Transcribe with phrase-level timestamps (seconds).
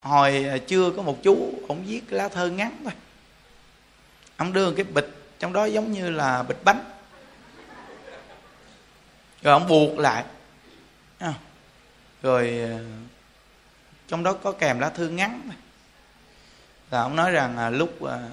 [0.00, 2.92] hồi à, chưa có một chú ông viết lá thơ ngắn thôi.
[4.36, 6.84] Ông đưa cái bịch trong đó giống như là bịch bánh.
[9.42, 10.24] Rồi ông buộc lại.
[11.18, 11.34] À,
[12.22, 12.78] rồi à,
[14.08, 15.50] trong đó có kèm lá thư ngắn
[16.90, 18.28] là ông nói rằng à, lúc à,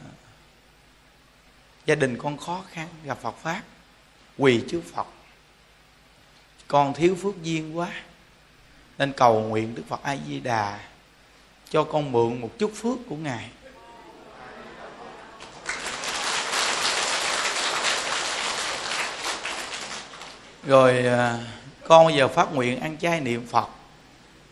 [1.85, 3.61] gia đình con khó khăn gặp Phật pháp
[4.37, 5.07] quỳ trước Phật.
[6.67, 7.91] Con thiếu phước duyên quá
[8.97, 10.79] nên cầu nguyện Đức Phật A Di Đà
[11.75, 13.49] cho con mượn một chút phước của ngài.
[20.65, 21.39] Rồi à,
[21.87, 23.69] con bây giờ phát nguyện ăn chay niệm phật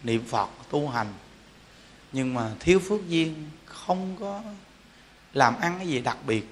[0.03, 1.13] niệm phật tu hành.
[2.11, 4.41] Nhưng mà thiếu phước duyên, không có
[5.33, 6.45] làm ăn cái gì đặc biệt.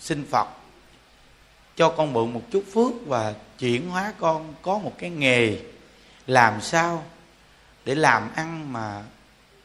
[0.00, 0.48] Xin phật
[1.76, 5.58] cho con mượn một chút phước và chuyển hóa con có một cái nghề
[6.26, 7.04] làm sao
[7.84, 9.02] để làm ăn mà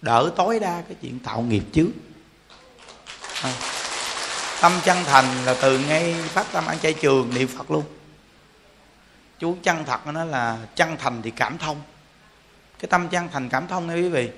[0.06, 1.90] đỡ tối đa cái chuyện tạo nghiệp trước.
[3.44, 3.54] À.
[4.62, 7.84] tâm chân thành là từ ngay phát tâm ăn chay trường niệm phật luôn.
[9.40, 11.82] Chú chân thật nó là chân thành thì cảm thông.
[12.80, 14.30] Cái tâm chân thành cảm thông nghe quý vị.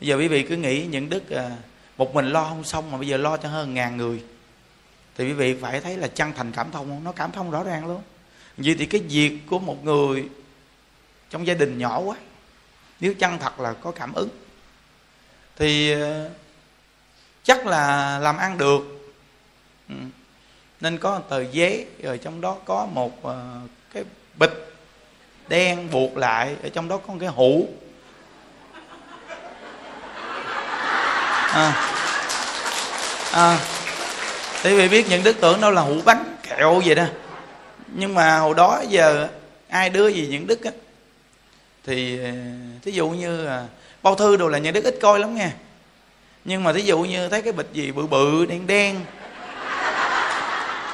[0.00, 1.50] Bây giờ quý vị cứ nghĩ những đức à,
[1.96, 4.24] một mình lo không xong mà bây giờ lo cho hơn ngàn người.
[5.16, 7.04] Thì quý vị phải thấy là chân thành cảm thông không?
[7.04, 8.02] Nó cảm thông rõ ràng luôn.
[8.56, 10.28] Vì thì cái việc của một người
[11.30, 12.16] trong gia đình nhỏ quá,
[13.00, 14.28] nếu chân thật là có cảm ứng
[15.60, 16.28] thì ờ,
[17.42, 18.80] chắc là làm ăn được.
[19.88, 19.94] Ừ.
[20.80, 23.44] nên có tờ giấy rồi trong đó có một ờ,
[23.94, 24.04] cái
[24.38, 24.74] bịch
[25.48, 27.68] đen buộc lại ở trong đó có một cái hũ.
[31.52, 31.72] À,
[33.32, 33.58] à,
[34.62, 37.04] thì vì biết những đức tưởng đâu là hũ bánh kẹo vậy đó.
[37.86, 39.28] Nhưng mà hồi đó giờ
[39.68, 40.70] ai đưa gì những đức á.
[41.84, 42.30] Thì ờ,
[42.82, 43.66] thí dụ như là
[44.02, 45.52] bao thư đồ là nhà đức ít coi lắm nha.
[46.44, 49.00] Nhưng mà thí dụ như thấy cái bịch gì bự bự đen đen.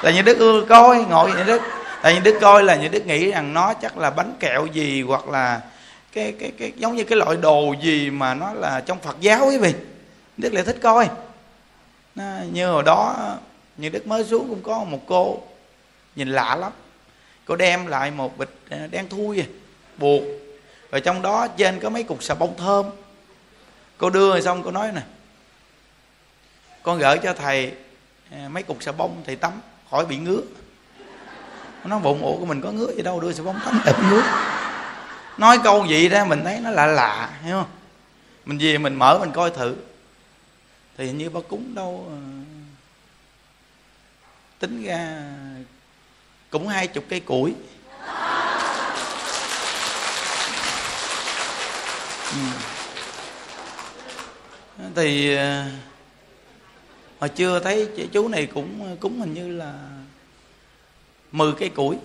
[0.01, 1.61] Là nhà đức ưa coi ngồi nhà đức.
[2.01, 5.01] Tại nhà đức coi là nhà đức nghĩ rằng nó chắc là bánh kẹo gì
[5.01, 5.61] hoặc là
[6.13, 9.47] cái cái cái giống như cái loại đồ gì mà nó là trong phật giáo
[9.47, 9.73] quý vị.
[10.37, 11.09] Đức lại thích coi.
[12.15, 13.15] Nó, như hồi đó
[13.77, 15.41] nhà đức mới xuống cũng có một cô
[16.15, 16.71] nhìn lạ lắm.
[17.45, 19.45] Cô đem lại một bịch à, đen thui à,
[19.97, 20.23] buộc
[20.89, 22.85] và trong đó trên có mấy cục xà bông thơm.
[23.97, 25.01] Cô đưa rồi xong cô nói nè,
[26.83, 27.73] con gửi cho thầy
[28.31, 29.61] à, mấy cục xà bông thầy tắm
[29.91, 30.41] khỏi bị ngứa.
[31.83, 34.23] Nó bụng ổ của mình có ngứa gì đâu, đưa xà bông tắm để ngứa.
[35.37, 37.69] Nói câu gì ra mình thấy nó lạ lạ, hiểu không?
[38.45, 39.75] Mình về mình mở mình coi thử.
[40.97, 42.17] Thì hình như bà cúng đâu à,
[44.59, 45.23] tính ra
[46.49, 47.53] cũng hai chục cây củi.
[54.97, 55.65] Thì mà
[57.19, 59.73] hồi chưa thấy chú này cũng ờ, cúng hình như là
[61.31, 61.97] 10 cây củi.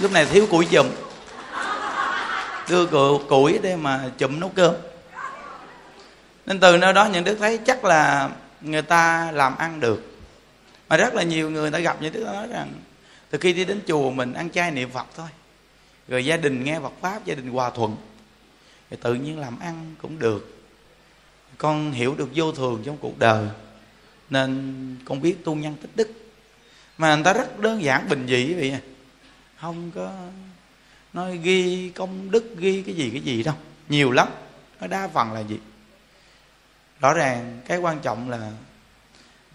[0.00, 0.86] Lúc này thiếu củi chùm
[2.68, 2.86] đưa
[3.28, 4.74] củi để mà chùm nấu cơm.
[6.46, 8.30] Nên từ nơi đó những đức thấy chắc là
[8.60, 10.18] người ta làm ăn được.
[10.88, 12.72] Mà rất là nhiều người ta gặp những đức nói rằng,
[13.30, 15.28] từ khi đi đến chùa mình ăn chay niệm phật thôi,
[16.08, 17.96] rồi gia đình nghe Phật pháp, gia đình hòa thuận
[18.90, 20.64] thì tự nhiên làm ăn cũng được.
[21.58, 23.48] Con hiểu được vô thường trong cuộc đời,
[24.30, 26.10] nên con biết tu nhân tích đức.
[26.98, 28.80] Mà người ta rất đơn giản, bình dị vậy.
[29.60, 30.12] Không có
[31.12, 33.54] nói ghi công đức, ghi cái gì cái gì đâu.
[33.88, 34.28] Nhiều lắm.
[34.80, 35.58] Nó đa phần là gì
[37.00, 38.52] rõ ràng cái quan trọng là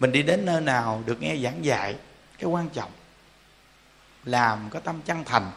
[0.00, 1.96] mình đi đến nơi nào được nghe giảng dạy,
[2.38, 2.90] cái quan trọng.
[4.24, 5.50] Làm có tâm chân thành.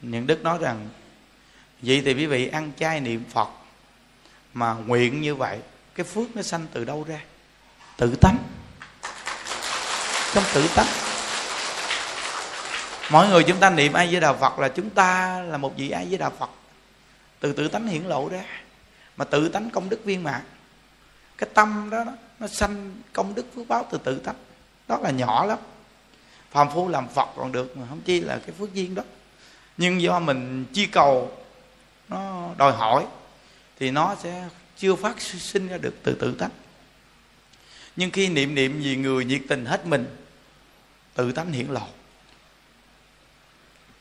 [0.00, 0.88] Những đức nói rằng
[1.86, 3.48] vậy thì quý vị ăn chay niệm phật
[4.54, 5.58] mà nguyện như vậy,
[5.94, 7.20] cái phước nó sanh từ đâu ra?
[7.96, 8.36] Tự tánh.
[10.34, 10.86] Trong tự tánh.
[13.10, 15.90] Mỗi người chúng ta niệm ai với đạo phật là chúng ta là một vị
[15.90, 16.50] ai với đạo phật.
[17.40, 18.44] Từ tự tánh hiển lộ ra.
[19.16, 20.40] Mà tự tánh công đức viên mãn.
[21.38, 22.04] Cái tâm đó,
[22.38, 24.34] nó sanh công đức phước báo từ tự tánh.
[24.88, 25.58] Đó là nhỏ lắm.
[26.50, 29.02] Phàm phu làm phật còn được mà không chi là cái phước duyên đó.
[29.76, 31.43] Nhưng do mình chi cầu
[32.08, 33.06] nó đòi hỏi
[33.78, 36.50] thì nó sẽ chưa phát sinh ra được từ tự tánh.
[37.96, 40.16] Nhưng khi niệm niệm vì người nhiệt tình hết mình,
[41.14, 41.86] tự tánh hiển lộ.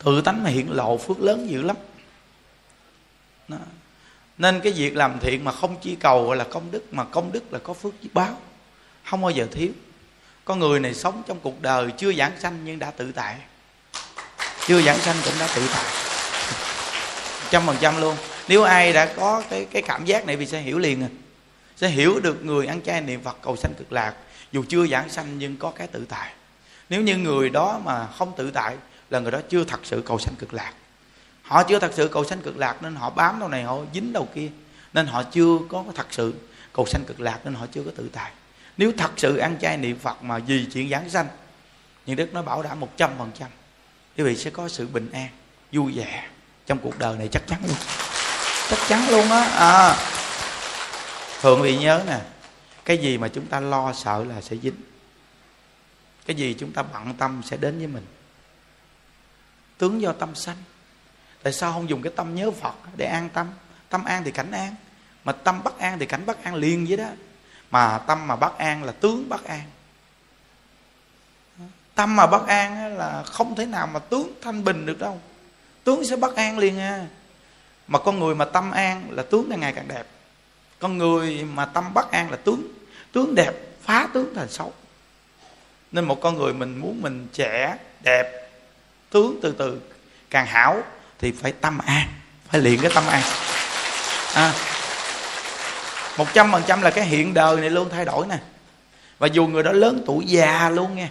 [0.04, 1.76] Tự tánh mà hiển lộ phước lớn dữ lắm.
[3.48, 3.58] Đó.
[4.38, 7.32] nên cái việc làm thiện mà không chi cầu gọi là công đức, mà công
[7.32, 8.42] đức là có phước báo,
[9.04, 9.72] không bao giờ thiếu.
[10.46, 13.38] Con người này sống trong cuộc đời chưa giảng sanh nhưng đã tự tại.
[14.68, 16.03] Chưa giảng sanh cũng đã tự tại
[17.50, 18.16] trăm phần trăm luôn.
[18.48, 21.10] Nếu ai đã có cái cái cảm giác này thì sẽ hiểu liền à.
[21.76, 24.14] Sẽ hiểu được người ăn chay niệm phật cầu sanh cực lạc.
[24.52, 26.34] Dù chưa giảng sanh nhưng có cái tự tại.
[26.90, 28.76] Nếu như người đó mà không tự tại
[29.10, 30.74] là người đó chưa thật sự cầu sanh cực lạc.
[31.42, 34.14] Họ chưa thật sự cầu sanh cực lạc nên họ bám đầu này, họ dính
[34.14, 34.48] đầu kia.
[34.94, 36.34] Nên họ chưa có thật sự
[36.74, 38.32] cầu sanh cực lạc nên họ chưa có tự tại.
[38.78, 41.28] Nếu thật sự ăn chay niệm phật mà vì chuyện giảng sanh,
[42.06, 43.48] những đức nó bảo đảm một trăm phần trăm.
[44.18, 45.28] Quý vị sẽ có sự bình an,
[45.72, 46.28] vui vẻ
[46.66, 47.78] trong cuộc đời này chắc chắn luôn.
[48.70, 49.42] Chắc chắn luôn á.
[49.42, 49.96] À.
[51.42, 52.20] thường bị vị nhớ nè,
[52.86, 54.82] cái gì mà chúng ta lo sợ là sẽ dính.
[56.26, 58.06] Cái gì chúng ta bận tâm sẽ đến với mình.
[59.78, 60.58] Tướng do tâm sanh.
[61.44, 63.48] Tại sao không dùng cái tâm nhớ phật để an tâm?
[63.90, 64.76] Tâm an thì cảnh an,
[65.24, 67.08] mà tâm bất an thì cảnh bất an liền với đó.
[67.72, 69.62] Mà tâm mà bất an là tướng bất an.
[71.96, 75.22] Tâm mà bất an là không thể nào mà tướng thanh bình được đâu
[75.84, 77.06] tướng sẽ bất an liền à.
[77.88, 80.04] Mà con người mà tâm an là tướng càng ngày càng đẹp.
[80.80, 82.68] Con người mà tâm bất an là tướng.
[83.12, 83.54] Tướng đẹp
[83.84, 84.74] phá tướng thành xấu.
[85.92, 88.50] Nên một con người mình muốn mình trẻ đẹp
[89.10, 89.82] tướng từ từ
[90.30, 90.82] càng hảo
[91.20, 92.08] thì phải tâm an
[92.50, 93.24] phải luyện cái tâm an.
[94.34, 94.54] À,
[96.18, 98.38] một trăm phần trăm là cái hiện đời này luôn thay đổi nè.
[99.20, 101.10] Và dù người đó lớn tuổi già luôn nha.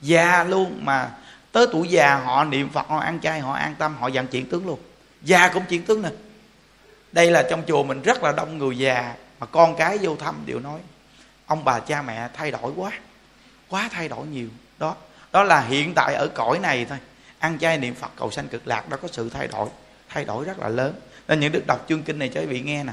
[0.00, 1.10] Già luôn mà
[1.52, 4.46] tới tuổi già họ niệm phật, họ ăn chay, họ an tâm, họ dặn chuyển
[4.46, 4.78] tướng luôn.
[5.22, 6.08] Già cũng chuyển tướng nè
[7.12, 10.42] đây là trong chùa mình rất là đông người già, mà con cái vô thăm
[10.46, 10.80] đều nói,
[11.46, 12.92] ông bà cha mẹ thay đổi quá
[13.68, 14.48] quá thay đổi nhiều.
[14.78, 14.96] Đó
[15.32, 16.98] đó là hiện tại ở cõi này thôi.
[17.38, 19.68] Ăn chay, niệm phật, cầu sanh cực lạc đó có sự thay đổi
[20.08, 20.94] thay đổi rất là lớn.
[21.28, 22.92] Nên những đức đọc chương kinh này cho quý vị nghe nè.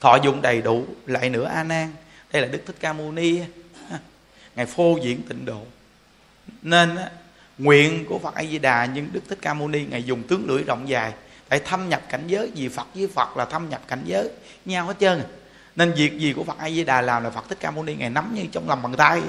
[0.00, 1.92] Thọ dụng đầy đủ, lại nữa a nan,
[2.32, 3.40] đây là đức thích ca mâu ni
[4.56, 5.62] ngài phô diễn tịnh độ.
[6.62, 6.98] Nên
[7.58, 10.48] nguyện của phật a di đà nhưng đức thích ca mâu ni ngài dùng tướng
[10.48, 11.12] lưỡi rộng dài
[11.48, 14.28] tại thâm nhập cảnh giới, vì phật với phật là thâm nhập cảnh giới
[14.64, 15.22] nhau hết trơn.
[15.76, 17.94] Nên việc gì của phật a di đà làm là phật thích ca mâu ni
[17.94, 19.22] ngài nắm như trong lòng bàn tay,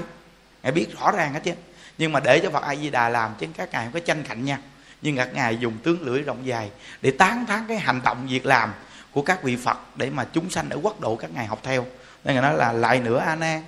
[0.64, 1.54] ngài biết rõ ràng hết chứ
[1.98, 4.24] nhưng mà để cho phật a di đà làm chứ các ngài không có tranh
[4.24, 4.58] cạnh nhau.
[5.02, 6.70] Nhưng các ngài dùng tướng lưỡi rộng dài
[7.02, 8.74] để tán thán cái hành động việc làm
[9.12, 11.86] của các vị phật để mà chúng sanh ở quốc độ các ngài học theo.
[12.24, 13.64] Nên ngài nói là lại nữa a nan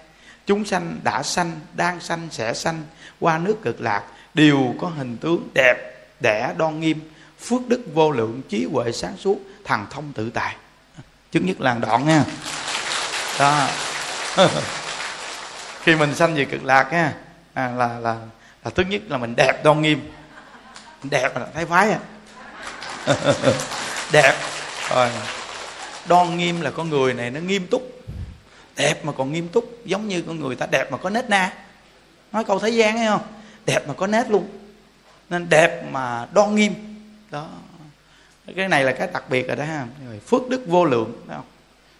[0.45, 2.83] chúng sanh đã sanh, đang sanh, sẽ sanh,
[3.19, 5.75] qua nước cực lạc đều có hình tướng đẹp
[6.19, 6.99] đẻ đoan nghiêm
[7.39, 10.55] phước đức vô lượng trí huệ sáng suốt thằng thông tự tại.
[11.31, 12.23] Chứng nhất làng đoạn nha.
[13.39, 13.67] Đó.
[15.83, 17.13] Khi mình sanh về cực lạc nha
[17.53, 18.15] à, là là
[18.63, 20.11] là thứ nhất là mình đẹp đoan nghiêm.
[21.03, 21.99] Đẹp là thấy phái à
[24.11, 24.35] đẹp.
[24.89, 25.09] Rồi.
[26.07, 27.81] Đoan nghiêm là con người này nó nghiêm túc.
[28.75, 31.53] Đẹp mà còn nghiêm túc giống như con người ta đẹp mà có nết na.
[32.31, 33.21] Nói câu thế gian hay không?
[33.71, 34.47] Đẹp mà có nét luôn.
[35.29, 36.73] Nên đẹp mà đoan nghiêm.
[37.31, 37.47] Đó.
[38.55, 39.85] Cái này là cái đặc biệt rồi đó ha.
[40.07, 41.45] Rồi phước đức vô lượng thấy không?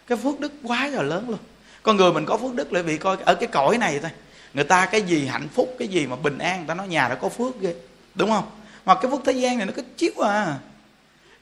[0.07, 1.39] Cái phước đức quá là lớn luôn.
[1.83, 4.11] Con người mình có phước đức lại vì coi ở cái cõi này thôi.
[4.53, 7.07] Người ta cái gì hạnh phúc, cái gì mà bình an, người ta nói nhà
[7.07, 7.75] đã có phước ghê.
[8.15, 8.49] Đúng không?
[8.85, 10.57] Mà cái phước thế gian này nó cứ chiếu à.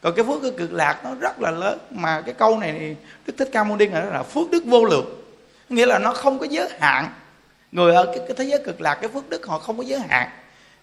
[0.01, 1.79] Còn cái phước cái cực lạc nó rất là lớn.
[1.91, 2.95] Mà cái câu này
[3.25, 5.21] đức thích ca mâu ni là phước đức vô lượng.
[5.69, 7.13] Nghĩa là nó không có giới hạn
[7.71, 9.99] người ở cái, cái thế giới cực lạc cái phước đức họ không có giới
[9.99, 10.29] hạn.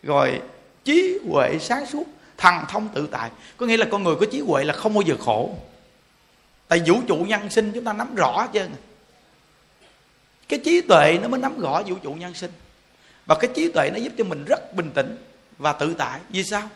[0.02, 0.40] Rồi
[0.84, 2.04] trí huệ sáng suốt
[2.36, 3.30] thần thông tự tại.
[3.56, 5.54] Có nghĩa là con người có trí huệ là không bao giờ khổ.
[6.68, 8.66] Tại vũ trụ nhân sinh chúng ta nắm rõ chứ.
[10.48, 12.50] Cái trí tuệ nó mới nắm rõ vũ trụ nhân sinh.
[13.26, 15.16] Và cái trí tuệ nó giúp cho mình rất bình tĩnh
[15.58, 16.20] và tự tại.
[16.28, 16.68] Vì sao?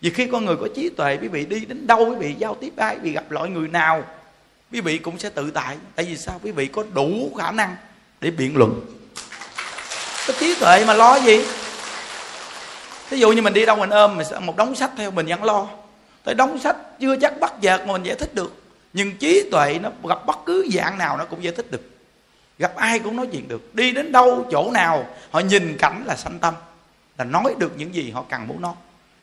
[0.00, 2.54] Vì khi con người có trí tuệ quý vị đi đến đâu quý vị giao
[2.54, 4.04] tiếp ai quý vị gặp loại người nào
[4.72, 5.76] quý vị cũng sẽ tự tại.
[5.94, 6.40] Tại vì sao?
[6.42, 7.76] Quý vị có đủ khả năng
[8.20, 8.99] để biện luận
[10.32, 11.44] có trí tuệ mà lo gì?
[13.10, 15.66] Ví dụ như mình đi đâu mình ôm một đống sách theo mình vẫn lo.
[16.24, 18.62] Tới đống sách chưa chắc bắt vợt mà mình giải thích được.
[18.92, 21.90] Nhưng trí tuệ nó gặp bất cứ dạng nào nó cũng giải thích được.
[22.58, 23.74] Gặp ai cũng nói chuyện được.
[23.74, 26.54] Đi đến đâu, chỗ nào, họ nhìn cảnh là sanh tâm.
[27.18, 28.74] Là nói được những gì họ cần muốn nói.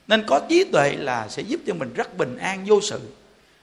[0.08, 3.00] Nên có trí tuệ là sẽ giúp cho mình rất bình an vô sự.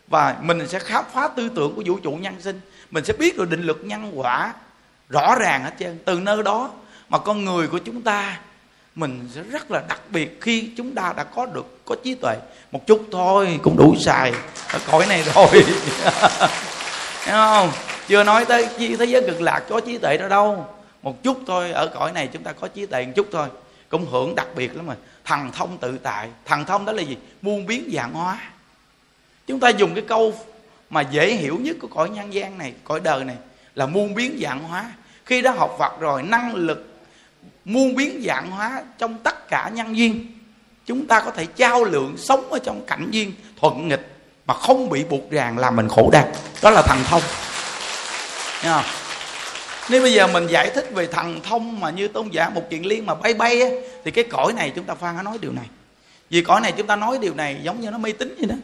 [0.06, 2.60] Và mình sẽ khám phá tư tưởng của vũ trụ nhân sinh.
[2.90, 4.52] Mình sẽ biết được định luật nhân quả
[5.08, 5.98] rõ ràng hết trơn.
[6.04, 6.70] Từ nơi đó
[7.14, 8.40] mà con người của chúng ta,
[8.94, 12.36] mình sẽ rất là đặc biệt khi chúng ta đã có được, có trí tuệ.
[12.72, 14.32] Một chút thôi, cũng đủ xài.
[14.72, 15.46] Ở cõi này rồi.
[17.30, 17.70] Không?
[18.08, 20.66] Chưa nói tới thế giới cực lạc, có trí tuệ đó đâu.
[21.02, 23.48] Một chút thôi, ở cõi này chúng ta có trí tuệ một chút thôi.
[23.88, 24.94] Cũng hưởng đặc biệt lắm mà.
[25.24, 26.28] Thần thông tự tại.
[26.44, 27.16] Thần thông đó là gì?
[27.42, 28.38] Muôn biến dạng hóa.
[29.46, 30.34] Chúng ta dùng cái câu
[30.90, 33.36] mà dễ hiểu nhất của cõi nhân gian này, cõi đời này,
[33.74, 34.92] là muôn biến dạng hóa.
[35.24, 36.93] Khi đã học Phật rồi, năng lực
[37.64, 40.26] muôn biến dạng hóa trong tất cả nhân duyên.
[40.86, 44.14] Chúng ta có thể trao lượng sống ở trong cảnh duyên thuận nghịch
[44.46, 46.28] mà không bị buộc ràng làm mình khổ đau.
[46.62, 47.22] Đó là thần thông.
[48.64, 48.82] Nha.
[49.90, 52.86] nếu bây giờ mình giải thích về thần thông mà như tôn giả một chuyện
[52.86, 53.68] liên mà bay bay á,
[54.04, 55.66] thì cái cõi này chúng ta phan nói điều này.
[56.30, 58.54] Vì cõi này chúng ta nói điều này giống như nó mê tín vậy đó.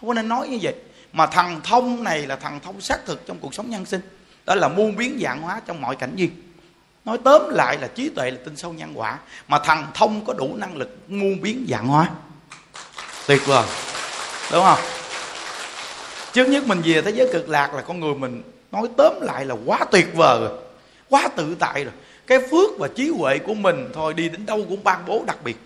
[0.00, 0.74] Không có nên nói như vậy.
[1.12, 4.00] Mà thần thông này là thần thông xác thực trong cuộc sống nhân sinh.
[4.46, 6.30] Đó là muôn biến dạng hóa trong mọi cảnh duyên
[7.04, 9.18] nói tóm lại là trí tuệ là tinh sâu nhân quả,
[9.48, 12.10] mà thần thông có đủ năng lực muôn biến dạng hóa.
[13.26, 13.66] Tuyệt vời.
[14.52, 14.78] Đúng không?
[16.32, 18.42] Trước nhất mình về thế giới cực lạc là con người mình,
[18.72, 20.58] nói tóm lại là quá tuyệt vời rồi,
[21.08, 21.92] quá tự tại rồi.
[22.26, 25.38] Cái phước và trí huệ của mình thôi, đi đến đâu cũng ban bố đặc
[25.44, 25.56] biệt.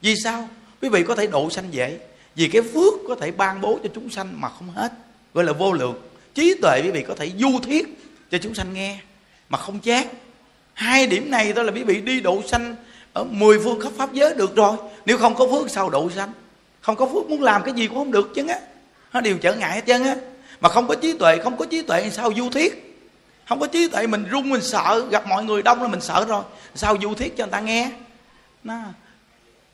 [0.00, 0.48] Vì sao?
[0.82, 1.98] Quý vị có thể độ sanh dễ,
[2.34, 4.92] vì cái phước có thể ban bố cho chúng sanh mà không hết,
[5.34, 6.02] gọi là vô lượng.
[6.34, 7.98] Trí tuệ quý vị có thể du thuyết
[8.30, 8.98] cho chúng sanh nghe,
[9.48, 10.06] mà không chát
[10.78, 12.76] hai điểm này thôi là quý vị đi độ sanh
[13.12, 14.76] ở mười phương khắp pháp giới được rồi.
[15.06, 16.32] Nếu không có phước sao độ sanh?
[16.80, 18.58] Không có phước muốn làm cái gì cũng không được chứ á.
[19.12, 20.16] Nó đều trở ngại hết trơn á.
[20.60, 23.00] Mà không có trí tuệ không có trí tuệ sao du thuyết?
[23.48, 26.24] Không có trí tuệ mình run mình sợ gặp mọi người đông là mình sợ
[26.28, 26.42] rồi.
[26.74, 27.90] Sao du thuyết cho người ta nghe?
[28.64, 28.74] Nó,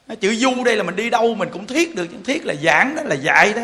[0.09, 2.97] nó chữ du đây là mình đi đâu mình cũng thiết được thiết là giảng
[2.97, 3.63] đó là dạy đó.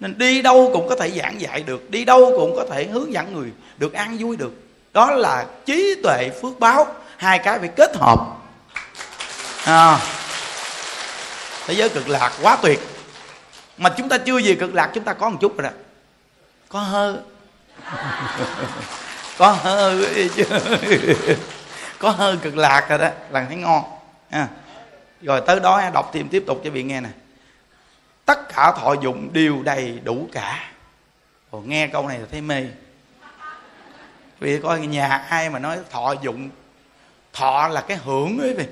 [0.00, 3.12] Nên đi đâu cũng có thể giảng dạy được đi đâu cũng có thể hướng
[3.12, 4.63] dẫn người được an vui được
[4.94, 6.86] đó là trí tuệ phước báo.
[7.16, 8.18] Hai cái phải kết hợp.
[9.64, 9.98] À,
[11.66, 12.80] thế giới cực lạc quá tuyệt.
[13.78, 15.76] Mà chúng ta chưa gì cực lạc chúng ta có một chút rồi đó.
[16.68, 17.20] Có hơ.
[19.38, 19.98] Có hơ
[21.98, 23.08] có hơ cực lạc rồi đó.
[23.30, 23.84] Là thấy ngon.
[24.30, 24.48] À.
[25.22, 27.08] rồi tới đó đọc thêm tiếp tục cho vị nghe nè.
[28.24, 30.70] Tất cả thọ dụng đều đầy đủ cả.
[31.50, 32.64] Ồ, nghe câu này là thấy mê
[34.40, 36.50] vì coi nhà ai mà nói thọ dụng
[37.32, 38.64] thọ là cái hưởng ấy vì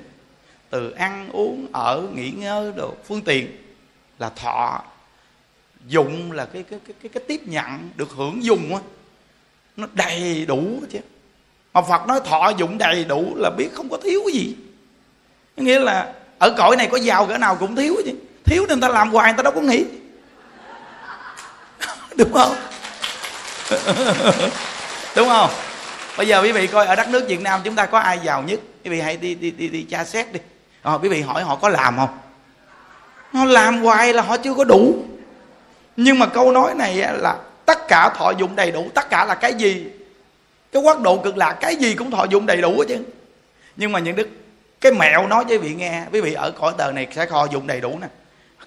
[0.69, 3.57] từ ăn uống ở nghỉ ngơi đồ phương tiện
[4.19, 4.83] là thọ.
[5.87, 8.81] Dụng là cái cái cái cái, cái tiếp nhận được hưởng dùng á.
[9.77, 10.99] Nó đầy đủ chứ.
[11.73, 14.55] Mà Phật nói thọ dụng đầy đủ là biết không có thiếu cái gì.
[15.57, 18.11] Nghĩa là ở cõi này có giàu cỡ nào cũng thiếu chứ.
[18.45, 19.85] Thiếu nên ta làm hoài người ta đâu có nghĩ.
[22.17, 22.55] Đúng không?
[25.15, 25.49] đúng không?
[26.17, 28.43] Bây giờ quý vị coi ở đất nước việt nam chúng ta có ai giàu
[28.43, 28.59] nhất?
[28.83, 30.39] Quý vị hãy đi đi đi, đi tra xét đi.
[30.81, 32.17] À, quý vị hỏi họ có làm không?
[33.33, 35.05] Nó làm hoài là họ chưa có đủ.
[35.97, 38.89] Nhưng mà câu nói này là tất cả thọ dụng đầy đủ.
[38.93, 39.85] Tất cả là cái gì?
[40.71, 42.97] Cái quốc độ cực lạc cái gì cũng thọ dụng đầy đủ chứ.
[43.75, 44.29] Nhưng mà những đức
[44.81, 47.67] cái mẹo nói với vị nghe quý vị ở cõi tờ này sẽ thọ dụng
[47.67, 48.07] đầy đủ nè.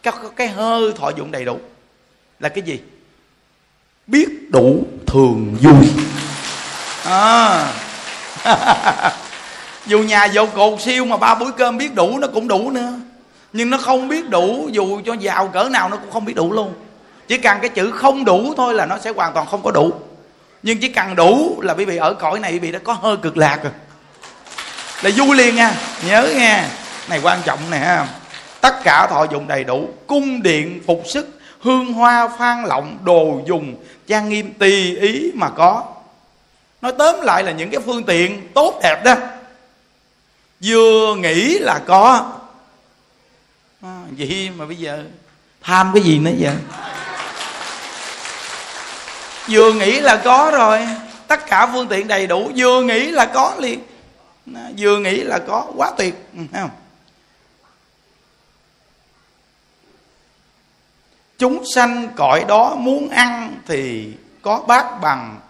[0.03, 1.59] Cái, cái hơi thọ dụng đầy đủ
[2.41, 2.81] là cái gì?
[4.07, 5.91] Biết đủ thường vui
[7.07, 7.73] à.
[9.87, 12.93] dù nhà dầu cột siêu mà ba bữa cơm biết đủ nó cũng đủ nữa.
[13.53, 16.53] Nhưng nó không biết đủ, dù cho giàu cỡ nào nó cũng không biết đủ
[16.53, 16.75] luôn.
[17.29, 19.93] Chỉ cần cái chữ không đủ thôi là nó sẽ hoàn toàn không có đủ.
[20.63, 23.17] Nhưng chỉ cần đủ là quý vị ở cõi này quý vị đã có hơi
[23.17, 23.73] cực lạc rồi.
[25.03, 25.75] Là vui liền nha,
[26.07, 26.69] nhớ nha
[27.09, 28.05] này, quan trọng nè
[28.61, 33.41] tất cả thọ dụng đầy đủ, cung điện phục sức, hương hoa phan lộng đồ
[33.47, 33.75] dùng,
[34.07, 35.85] trang nghiêm tùy ý mà có
[36.83, 39.15] nói tóm lại là những cái phương tiện tốt đẹp đó
[40.61, 42.33] vừa nghĩ là có.
[43.83, 45.05] À, vậy mà bây giờ
[45.63, 46.53] tham cái gì nữa giờ
[49.49, 50.89] vừa nghĩ là có rồi
[51.27, 53.81] tất cả phương tiện đầy đủ vừa nghĩ là có liền.
[54.55, 56.71] À, vừa nghĩ là có quá tuyệt ừ, thấy không?
[61.39, 65.41] Chúng sanh cõi đó muốn ăn thì có bát bằng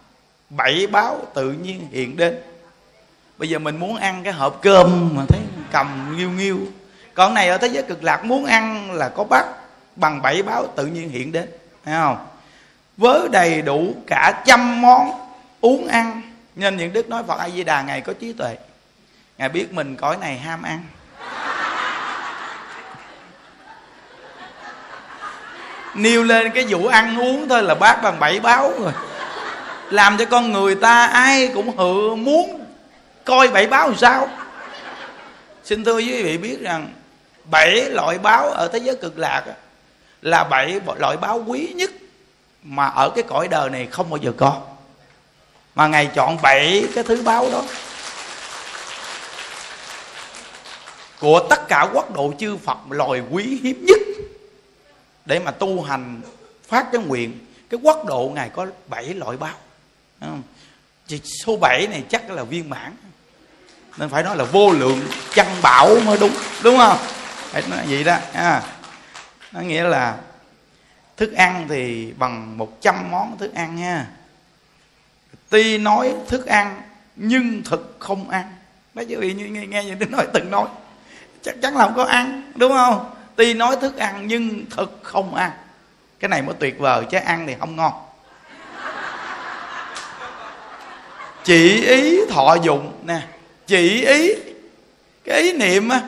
[0.50, 2.38] bảy báo tự nhiên hiện đến.
[3.38, 5.40] Bây giờ mình muốn ăn cái hộp cơm mà thấy
[5.72, 6.58] cầm nghiêu nghiêu.
[7.14, 9.44] Còn này ở thế giới cực lạc muốn ăn là có bát
[9.96, 11.48] bằng bảy báo tự nhiên hiện đến,
[11.84, 12.26] thấy không?
[12.96, 15.10] Với đầy đủ cả trăm món
[15.60, 16.22] uống ăn,
[16.56, 18.56] nên những đức nói phật a di đà ngài có trí tuệ.
[19.38, 20.84] Ngài biết mình cõi này ham ăn.
[25.94, 28.92] Nêu lên cái vụ ăn uống thôi là bác bằng bảy báo rồi
[29.90, 32.64] làm cho con người ta ai cũng hự muốn
[33.24, 34.28] coi bảy báo làm sao.
[35.64, 36.92] Xin thưa quý vị biết rằng
[37.50, 39.44] bảy loại báo ở thế giới cực lạc
[40.22, 41.90] là bảy loại báo quý nhất
[42.62, 44.60] mà ở cái cõi đời này không bao giờ có.
[45.74, 47.62] Mà ngài chọn bảy cái thứ báo đó
[51.20, 54.00] của tất cả quốc độ chư Phật loài quý hiếm nhất
[55.24, 56.20] để mà tu hành
[56.68, 57.38] phát cái nguyện.
[57.70, 59.54] Cái quốc độ ngài có bảy loại báo.
[61.06, 62.96] Chỉ số 7 này chắc là viên mãn.
[63.96, 65.00] Nên phải nói là vô lượng
[65.34, 66.32] chăn bảo mới đúng
[66.62, 66.98] đúng không?
[67.70, 68.62] Nó vậy đó à.
[69.52, 70.16] nó nghĩa là
[71.16, 74.06] thức ăn thì bằng 100 món thức ăn nha
[75.48, 76.82] tuy nói thức ăn
[77.16, 78.54] nhưng thực không ăn.
[78.94, 80.68] Đó chứ vị như nghe, nghe những đứa nói từng nói.
[81.42, 83.14] Chắc chắn là không có ăn đúng không?
[83.36, 85.50] Tuy nói thức ăn nhưng thực không ăn.
[86.20, 87.92] Cái này mới tuyệt vời chứ ăn thì không ngon.
[91.46, 92.92] Chỉ ý thọ dụng.
[93.04, 93.20] Nè,
[93.66, 94.34] chỉ ý.
[95.24, 96.00] Cái ý niệm á,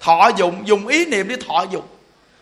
[0.00, 1.84] thọ dụng, dùng ý niệm để thọ dụng.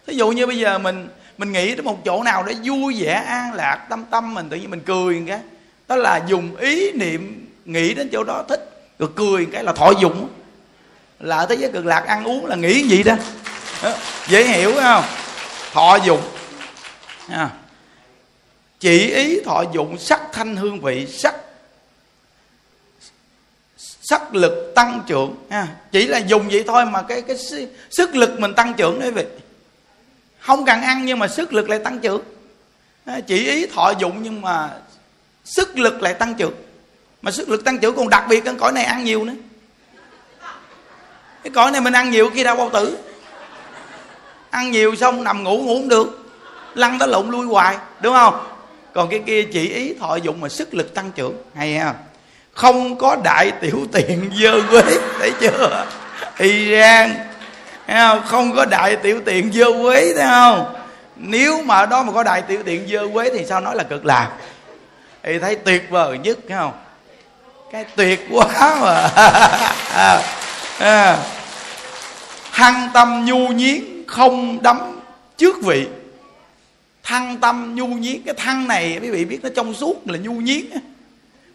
[0.07, 3.13] Ví dụ như bây giờ mình mình nghĩ đến một chỗ nào để vui vẻ,
[3.27, 5.41] an lạc, tâm tâm, mình tự nhiên mình cười cái.
[5.89, 8.93] Đó là dùng ý niệm, nghĩ đến chỗ đó, thích.
[8.99, 10.29] Rồi cười cái là thọ dụng.
[11.21, 13.15] Là thế giới cực lạc ăn uống là nghĩ gì đó.
[14.29, 15.05] Dễ hiểu không?
[15.73, 16.21] Thọ dụng.
[17.29, 17.51] À.
[18.81, 21.35] chỉ ý thọ dụng, sắc thanh hương vị, sắc
[24.11, 25.35] sức lực tăng trưởng.
[25.51, 25.67] Ha.
[25.93, 27.37] chỉ là dùng vậy thôi mà cái cái
[27.91, 29.25] sức lực mình tăng trưởng đấy vị
[30.47, 32.23] không cần ăn nhưng mà sức lực lại tăng trưởng.
[33.27, 34.71] Chỉ ý thọ dụng nhưng mà
[35.45, 36.55] sức lực lại tăng trưởng.
[37.23, 39.33] Mà sức lực tăng trưởng còn đặc biệt cái cõi này ăn nhiều nữa.
[41.43, 42.99] Cái cõi này mình ăn nhiều khi đau bao tử.
[44.51, 46.29] Ăn nhiều xong nằm ngủ ngủ không được.
[46.75, 48.47] Lăn tới lộn lui hoài, đúng không?
[48.93, 51.35] Còn cái kia chỉ ý thọ dụng mà sức lực tăng trưởng.
[51.55, 51.95] Hay ha
[52.57, 54.83] không có đại tiểu tiện dơ quế
[55.19, 55.87] thấy chưa?
[56.39, 57.15] Iran
[58.27, 58.53] không?
[58.57, 60.75] Có đại tiểu tiện dơ quế thấy không?
[61.17, 63.83] Nếu mà ở đó mà có đại tiểu tiện dơ quế thì sao nói là
[63.83, 64.31] cực lạc?
[65.23, 66.73] Thì thấy tuyệt vời nhất thấy không?
[67.73, 69.09] Cái tuyệt quá mà.
[69.95, 70.23] À,
[70.79, 71.19] à.
[72.51, 75.01] hăng tâm nhu nhiến không đắm
[75.37, 75.87] trước vị.
[77.03, 80.33] Thăng tâm nhu nhiến cái thăng này quý vị biết nó trong suốt là nhu
[80.33, 80.65] nhiến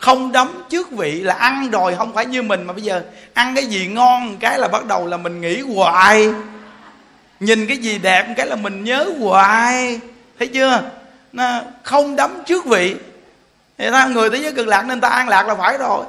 [0.01, 3.01] không đấm trước vị là ăn rồi không phải như mình mà bây giờ
[3.34, 6.29] ăn cái gì ngon, cái là bắt đầu là mình nghĩ hoài.
[7.39, 10.00] Nhìn cái gì đẹp, cái là mình nhớ hoài.
[10.39, 10.81] Thấy chưa?
[11.34, 12.96] Nó không đấm trước vị.
[13.77, 16.05] Thì ta, người thế giới cực lạc nên ta an lạc là phải rồi.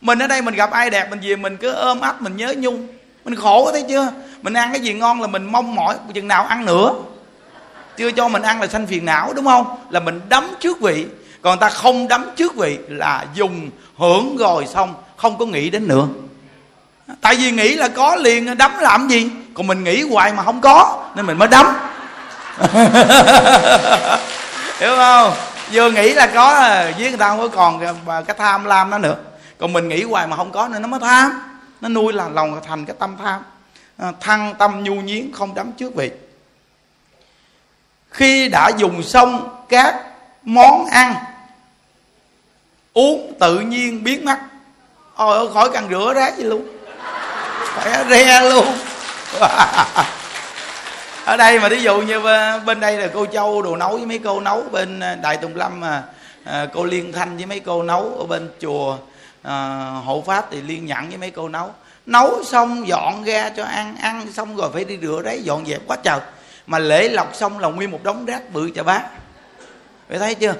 [0.00, 2.54] Mình ở đây mình gặp ai đẹp, mình về mình cứ ôm ấp, mình nhớ
[2.56, 2.88] nhung.
[3.24, 4.08] Mình khổ thấy chưa?
[4.42, 6.94] Mình ăn cái gì ngon là mình mong mỏi, chừng nào ăn nữa.
[7.96, 9.76] Chưa cho mình ăn là sanh phiền não, đúng không?
[9.90, 11.06] Là mình đấm trước vị
[11.42, 15.88] còn ta không đấm trước vị là dùng hưởng rồi xong, không có nghĩ đến
[15.88, 16.08] nữa.
[17.20, 19.30] Tại vì nghĩ là có liền đấm làm gì?
[19.54, 21.66] Còn mình nghĩ hoài mà không có, nên mình mới đấm
[24.80, 25.32] hiểu không?
[25.72, 28.90] Vừa nghĩ là có à, với người ta không có còn cái à, tham lam
[28.90, 29.16] nó nữa.
[29.58, 31.42] Còn mình nghĩ hoài mà không có nên nó mới tham.
[31.80, 33.42] Nó nuôi là lòng thành cái tâm tham.
[33.98, 36.10] À, thăng tâm nhu nhiến không đấm trước vị.
[38.10, 39.94] Khi đã dùng xong các
[40.42, 41.14] món ăn
[42.94, 44.38] uống tự nhiên biến mất
[45.14, 46.62] ôi khỏi cần rửa rác gì luôn.
[47.64, 48.66] Phải re luôn.
[51.24, 54.06] Ở đây mà ví dụ như ờ, bên đây là cô châu đồ nấu với
[54.06, 56.02] mấy cô nấu bên ờ, đại tùng lâm mà
[56.44, 58.96] ờ, cô liên thanh với mấy cô nấu ở bên chùa
[59.42, 61.70] à, hộ pháp thì liên nhận với mấy cô nấu.
[62.06, 65.80] Nấu xong dọn ra cho ăn ăn xong rồi phải đi rửa đấy dọn dẹp
[65.86, 66.20] quá trời.
[66.66, 69.02] Mà lễ lọc xong là nguyên một đống rác bự cho bác.
[70.08, 70.54] Phải thấy chưa?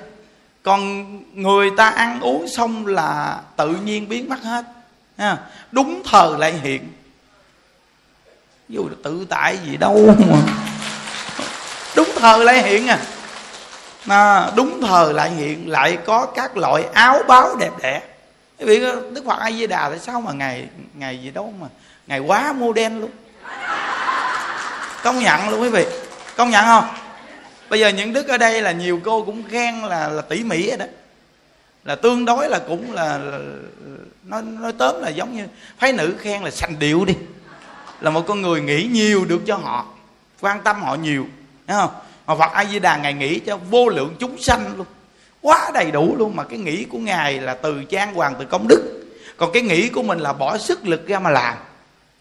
[0.62, 4.64] Còn người ta ăn uống xong là tự nhiên biến mất hết.
[5.18, 5.36] Ha.
[5.72, 6.92] đúng thời lại hiện.
[8.68, 10.36] Dù là tự tại gì đâu mà.
[11.96, 12.98] Đúng thời lại hiện à.
[14.08, 18.02] À, đúng thời lại hiện lại có các loại áo báo đẹp đẽ.
[18.58, 18.78] Quý vị
[19.12, 21.66] đức phật a di đà tại sao mà ngày ngày gì đâu mà
[22.06, 23.10] ngày quá modern luôn.
[25.02, 25.86] Công nhận luôn quý vị.
[26.36, 26.84] Công nhận không?
[27.72, 30.68] Bây giờ những đức ở đây là nhiều cô cũng khen là là tỉ mỉ
[30.68, 30.84] rồi đó.
[31.84, 33.38] Là tương đối là cũng là, là
[34.24, 35.46] nói nói tóm là giống như
[35.78, 37.14] phái nữ khen là sành điệu đi.
[38.00, 39.86] Là một con người nghĩ nhiều được cho họ
[40.40, 41.26] quan tâm họ nhiều
[41.66, 41.90] thấy không?
[42.26, 44.86] Mà phật a di đà ngài nghĩ cho vô lượng chúng sanh luôn.
[45.40, 48.68] Quá đầy đủ luôn mà cái nghĩ của ngài là từ trang hoàng từ công
[48.68, 49.04] đức.
[49.36, 51.56] Còn cái nghĩ của mình là bỏ sức lực ra mà làm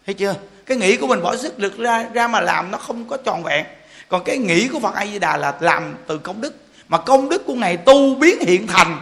[0.06, 0.34] thấy chưa?
[0.66, 3.42] Cái nghĩ của mình bỏ sức lực ra ra mà làm nó không có tròn
[3.42, 3.66] vẹn
[4.12, 6.54] còn cái nghĩ của phật a di đà là làm từ công đức.
[6.88, 9.00] Mà công đức của ngài tu biến hiện thành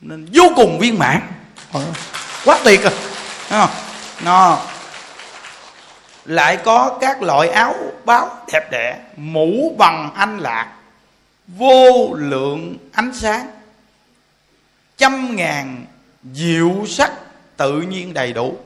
[0.00, 1.20] nên vô cùng viên mãn.
[1.72, 1.84] Ờ,
[2.44, 2.80] quá tuyệt
[3.48, 3.68] à.
[4.24, 4.58] Nó
[6.24, 10.72] lại có các loại áo báo đẹp đẽ, mũ bằng anh lạc,
[11.46, 13.50] vô lượng ánh sáng,
[14.96, 15.84] trăm ngàn
[16.32, 17.12] diệu sắc
[17.56, 18.56] tự nhiên đầy đủ.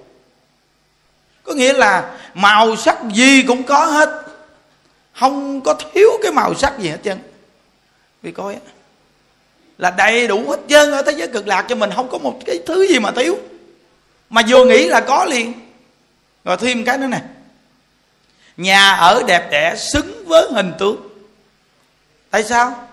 [1.43, 4.26] Có nghĩa là màu sắc gì cũng có hết
[5.21, 7.19] không có thiếu cái màu sắc gì hết trơn.
[8.23, 8.57] Vì coi
[9.79, 12.39] là đầy đủ hết trơn ở thế giới cực lạc cho mình, không có một
[12.47, 13.39] cái thứ gì mà thiếu.
[14.31, 15.53] Mà vừa nghĩ là có liền.
[16.45, 17.21] Rồi thêm cái nữa nè.
[18.57, 21.09] Nhà ở đẹp đẽ, xứng với hình tướng.
[22.31, 22.89] Tại sao?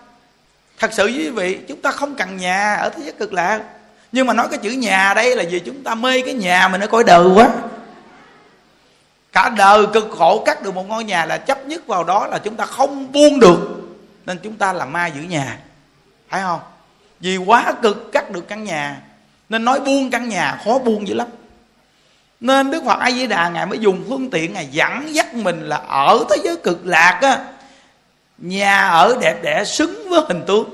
[0.77, 3.62] Thật sự quý vị, chúng ta không cần nhà ở thế giới cực lạc.
[4.12, 6.81] Nhưng mà nói cái chữ nhà đây là vì chúng ta mê cái nhà mình
[6.81, 7.49] nó coi đời quá
[9.34, 12.39] cả đời cực khổ cắt được một ngôi nhà là chấp nhất vào đó là
[12.39, 13.58] chúng ta không buông được.
[14.26, 15.60] Nên chúng ta là ma giữ nhà.
[16.30, 16.60] Phải không?
[17.19, 19.02] Vì quá cực cắt được căn nhà,
[19.50, 21.28] nên nói buông căn nhà khó buông dữ lắm.
[22.39, 25.62] Nên đức phật a di đà ngài mới dùng phương tiện ngài dẫn dắt mình
[25.62, 27.39] là ở thế giới cực lạc á.
[28.38, 30.69] Nhà ở đẹp đẽ, xứng với hình tướng.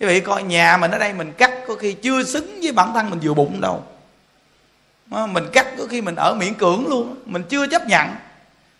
[0.00, 2.92] Quý vị coi nhà mình ở đây mình cắt có khi chưa xứng với bản
[2.94, 3.82] thân mình vừa bụng đâu
[5.10, 7.16] mình cắt có khi mình ở miễn cưỡng luôn.
[7.26, 8.08] Mình chưa chấp nhận.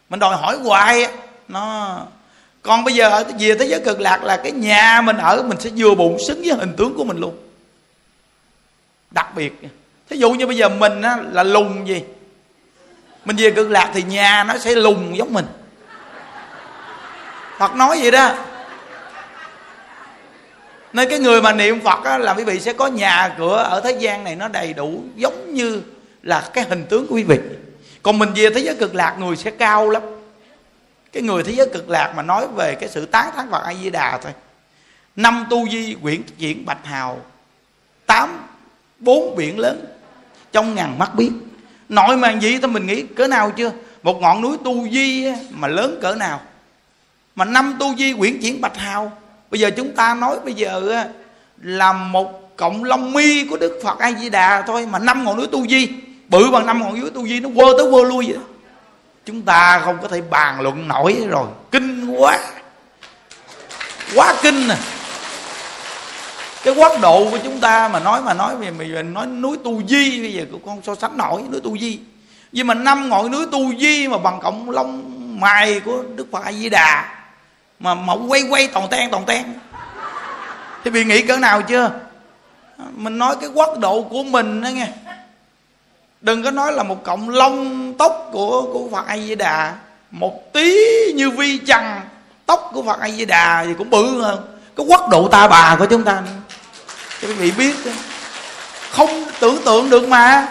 [0.09, 1.07] Mình đòi hỏi hoài
[1.49, 1.99] nó
[2.63, 5.61] còn bây giờ ở về thế giới cực lạc là cái nhà mình ở mình
[5.61, 7.37] sẽ vừa bụng xứng với hình tướng của mình luôn.
[9.11, 9.53] Đặc biệt.
[10.11, 12.03] Thí dụ như bây giờ mình á, là lùng gì?
[13.25, 15.47] Mình về cực lạc thì nhà nó sẽ lùng giống mình.
[17.59, 18.35] Phật nói vậy đó.
[20.93, 23.81] Nên cái người mà niệm Phật á, là quý vị sẽ có nhà cửa ở
[23.81, 25.83] thế gian này nó đầy đủ giống như
[26.25, 27.39] là cái hình tướng của quý vị.
[28.03, 30.03] Còn mình về thế giới cực lạc, người sẽ cao lắm.
[31.13, 33.75] Cái người thế giới cực lạc mà nói về cái sự tán thán Phật A
[33.75, 34.33] Di Đà thôi.
[35.17, 37.21] Năm tu di quyển chuyển bạch hào,
[38.07, 38.47] tám,
[38.99, 39.85] bốn biển lớn,
[40.53, 41.31] trong ngàn mắt biết.
[41.89, 43.71] Nội màn gì thì mình nghĩ, cỡ nào chưa?
[44.03, 46.41] Một ngọn núi tu di mà lớn cỡ nào?
[47.35, 49.13] Mà năm tu di quyển chuyển bạch hào,
[49.51, 51.05] bây giờ chúng ta nói bây giờ
[51.63, 55.37] là một cộng long mi của đức phật a di đà thôi, mà năm ngọn
[55.37, 55.89] núi tu di
[56.29, 58.39] bự bằng năm ngọn núi tu di nó quơ tới quơ lui vậy
[59.27, 61.47] chúng ta không có thể bàn luận nổi rồi.
[61.71, 62.39] Kinh quá.
[64.15, 64.77] Quá kinh nè
[66.65, 69.83] cái quốc độ của chúng ta mà nói mà nói về mình nói núi tu
[69.89, 71.99] di bây giờ cũng không so sánh nổi, núi tu di.
[72.53, 76.45] Nhưng mà năm ngọn núi tu di mà bằng cộng long mài của đức phật
[76.45, 77.15] a di đà
[77.81, 79.45] mà mà quay quay toàn ten toàn ten.
[80.85, 81.91] Thì bị nghĩ cỡ nào chưa?
[82.97, 84.89] Mình nói cái quốc độ của mình đó nghe
[86.25, 89.73] đừng có nói là một cộng lông tóc của của phật a di đà
[90.11, 90.77] một tí
[91.15, 92.01] như vi chằng
[92.47, 94.39] tóc của phật a di đà thì cũng bự hơn.
[94.77, 96.23] Cái quốc độ ta bà của chúng ta
[97.23, 97.75] cho quý vị biết
[98.91, 100.49] không tưởng tượng được mà.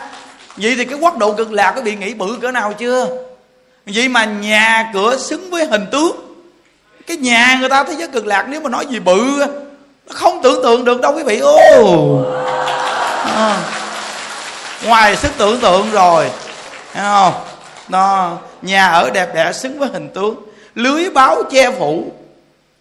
[0.57, 3.07] Vậy thì cái quốc độ cực lạc có bị nghĩ bự cỡ nào chưa?
[3.85, 6.15] Vậy mà nhà cửa xứng với hình tướng.
[7.07, 9.45] Cái nhà người ta thế giới cực lạc nếu mà nói gì bự
[10.07, 11.39] nó không tưởng tượng được đâu quý vị.
[11.39, 12.25] Ô!
[13.35, 13.57] À,
[14.85, 16.29] ngoài sức tưởng tượng rồi.
[16.93, 17.33] Thấy không?
[17.89, 20.35] Nó nhà ở đẹp đẽ xứng với hình tướng.
[20.75, 22.11] Lưới báo che phủ.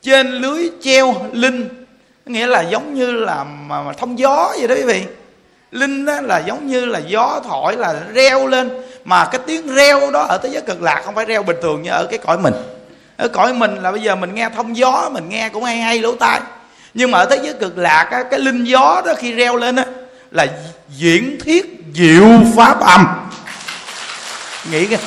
[0.02, 1.68] Trên lưới treo linh.
[2.26, 5.04] Nghĩa là giống như là mà, mà thông gió vậy đó quý vị.
[5.70, 8.70] Linh đó là giống như là gió thổi là reo lên.
[9.04, 11.82] Mà cái tiếng reo đó ở thế giới cực lạc không phải reo bình thường
[11.82, 12.54] như ở cái cõi mình.
[13.16, 15.98] Ở cõi mình là bây giờ mình nghe thông gió mình nghe cũng hay hay
[15.98, 16.40] lỗ tai.
[16.94, 19.76] Nhưng mà ở thế giới cực lạc á, cái linh gió đó khi reo lên
[19.76, 19.84] á
[20.32, 20.46] là
[20.96, 23.06] diễn thiết diệu pháp âm.
[24.70, 24.98] Nghĩ kìa.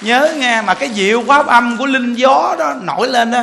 [0.00, 3.42] Nhớ nghe mà cái diệu pháp âm của linh gió đó nổi lên đó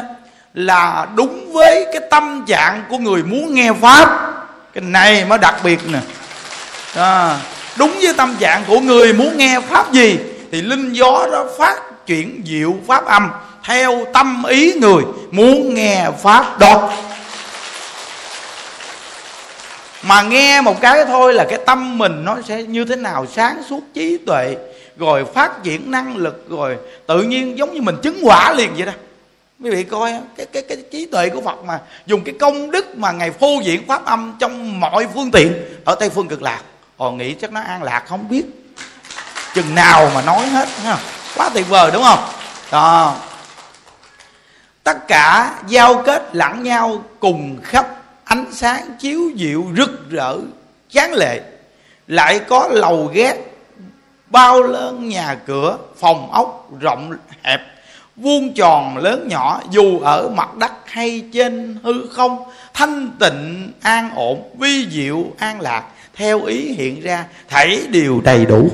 [0.54, 4.34] là đúng với cái tâm trạng của người muốn nghe pháp.
[4.74, 6.00] Cái này mới đặc biệt nè.
[6.96, 7.40] À,
[7.76, 10.20] đúng với tâm trạng của người muốn nghe pháp gì?
[10.52, 13.30] Thì linh gió đó phát chuyển diệu pháp âm
[13.64, 16.94] theo tâm ý người muốn nghe pháp đó
[20.04, 23.62] mà nghe một cái thôi là cái tâm mình nó sẽ như thế nào, sáng
[23.70, 24.56] suốt, trí tuệ,
[24.98, 28.86] rồi phát triển năng lực, rồi tự nhiên giống như mình chứng quả liền vậy
[28.86, 28.92] đó.
[29.64, 32.98] Quý vị coi, cái cái cái trí tuệ của Phật mà dùng cái công đức
[32.98, 35.54] mà ngài phô diễn pháp âm trong mọi phương tiện,
[35.86, 36.62] ở tây phương cực lạc.
[36.98, 38.44] Họ nghĩ chắc nó an lạc, không biết
[39.54, 40.98] chừng nào mà nói hết, ha.
[41.36, 42.20] Quá tuyệt vời, đúng không?
[42.72, 43.16] Đó.
[44.84, 47.88] Tất cả giao kết lẫn nhau cùng khắp
[48.34, 50.38] ánh sáng chiếu diệu rực rỡ
[50.92, 51.42] chán lệ.
[52.08, 53.36] Lại có lầu ghét
[54.28, 57.62] bao lớn nhà cửa phòng ốc rộng hẹp.
[58.16, 62.44] Vuông tròn lớn nhỏ dù ở mặt đất hay trên hư không
[62.74, 65.84] thanh tịnh an ổn vi diệu an lạc.
[66.16, 68.70] Theo ý hiện ra thảy đều đầy đủ.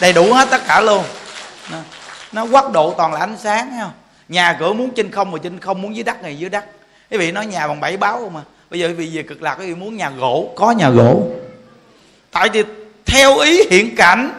[0.00, 1.04] Đầy đủ hết tất cả luôn.
[2.32, 3.92] Nó, quắc độ toàn là ánh sáng thấy không?
[4.28, 6.64] Nhà cửa muốn trên không mà trên không muốn dưới đất này dưới đất
[7.10, 9.54] quý vị nói nhà bằng bảy báo mà bây giờ quý vị về cực lạc
[9.54, 11.22] quý vị muốn nhà gỗ, có nhà gỗ.
[12.30, 12.64] Tại vì
[13.06, 14.32] theo ý hiện cảnh,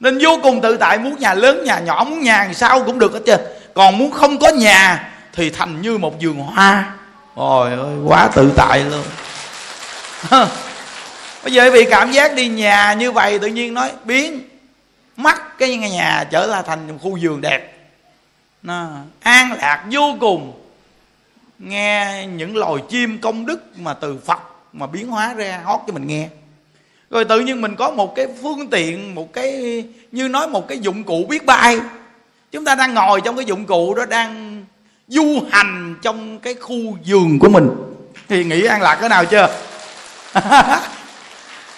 [0.00, 3.12] nên vô cùng tự tại, muốn nhà lớn, nhà nhỏ, muốn nhà sao cũng được
[3.12, 3.40] hết trơn
[3.74, 6.94] còn muốn không có nhà, thì thành như một vườn hoa.
[7.34, 9.04] Ôi ơi, quá tự tại luôn.
[11.42, 14.40] Bây giờ bị cảm giác đi nhà như vậy, tự nhiên nói biến
[15.16, 17.72] mắt cái nhà trở thành một khu vườn đẹp.
[18.62, 18.88] Nó
[19.20, 20.61] an lạc vô cùng
[21.62, 24.38] nghe những loài chim công đức mà từ phật
[24.72, 26.28] mà biến hóa ra, hót cho mình nghe.
[27.10, 30.78] Rồi tự nhiên mình có một cái phương tiện, một cái, như nói một cái
[30.78, 31.80] dụng cụ biết bay.
[32.52, 34.64] Chúng ta đang ngồi trong cái dụng cụ đó, đang
[35.08, 37.70] du hành trong cái khu vườn của mình.
[38.28, 39.48] Thì nghĩ an lạc thế nào chưa?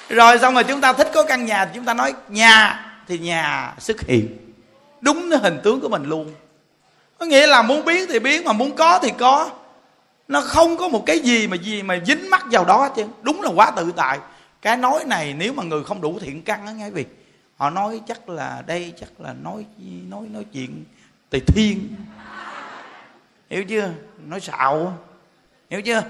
[0.08, 3.74] Rồi xong rồi chúng ta thích có căn nhà chúng ta nói nhà thì nhà
[3.78, 4.28] xuất hiện.
[5.00, 6.34] Đúng cái hình tướng của mình luôn.
[7.18, 9.50] Có nghĩa là muốn biến thì biến mà muốn có thì có
[10.28, 13.04] nó không có một cái gì mà gì mà dính mắc vào đó chứ.
[13.22, 14.18] Đúng là quá tự tại.
[14.62, 17.04] Cái nói này nếu mà người không đủ thiện căn á, nghe vì
[17.56, 19.64] họ nói chắc là đây, chắc là nói
[20.08, 20.84] nói nói chuyện
[21.30, 21.94] tề thiên.
[23.50, 23.88] Hiểu chưa?
[24.26, 24.98] Nói xạo.
[25.70, 26.02] Hiểu chưa?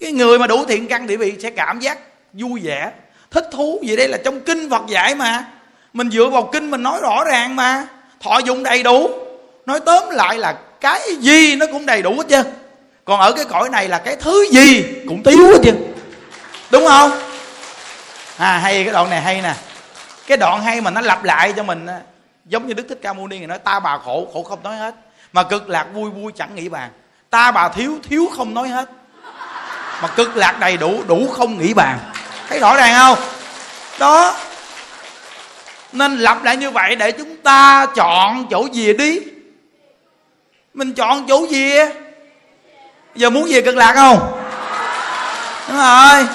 [0.00, 1.98] Cái người mà đủ thiện căn địa vị sẽ cảm giác
[2.32, 2.92] vui vẻ,
[3.30, 3.78] thích thú.
[3.82, 5.52] Vì đây là trong kinh phật dạy mà.
[5.92, 7.86] Mình dựa vào kinh mình nói rõ ràng mà.
[8.20, 9.10] Thọ dụng đầy đủ.
[9.66, 12.46] Nói tóm lại là cái gì nó cũng đầy đủ hết trơn
[13.04, 15.72] còn ở cái cõi này là cái thứ gì cũng thiếu hết chứ.
[16.70, 17.10] Đúng không?
[18.36, 19.54] À hay cái đoạn này hay nè.
[20.26, 21.86] Cái đoạn hay mà nó lặp lại cho mình
[22.44, 24.76] giống như đức thích ca mâu ni người nói, ta bà khổ khổ không nói
[24.76, 24.94] hết.
[25.32, 26.90] Mà cực lạc vui vui chẳng nghĩ bàn.
[27.30, 28.90] Ta bà thiếu thiếu không nói hết.
[30.02, 31.98] Mà cực lạc đầy đủ đủ không nghĩ bàn.
[32.48, 33.18] Thấy rõ ràng không?
[33.98, 34.36] Đó.
[35.92, 39.20] Nên lặp lại như vậy để chúng ta chọn chỗ gì đi?
[40.74, 41.74] Mình chọn chỗ gì?
[43.14, 44.42] Giờ muốn về cực lạc không?
[45.68, 46.26] Đúng rồi.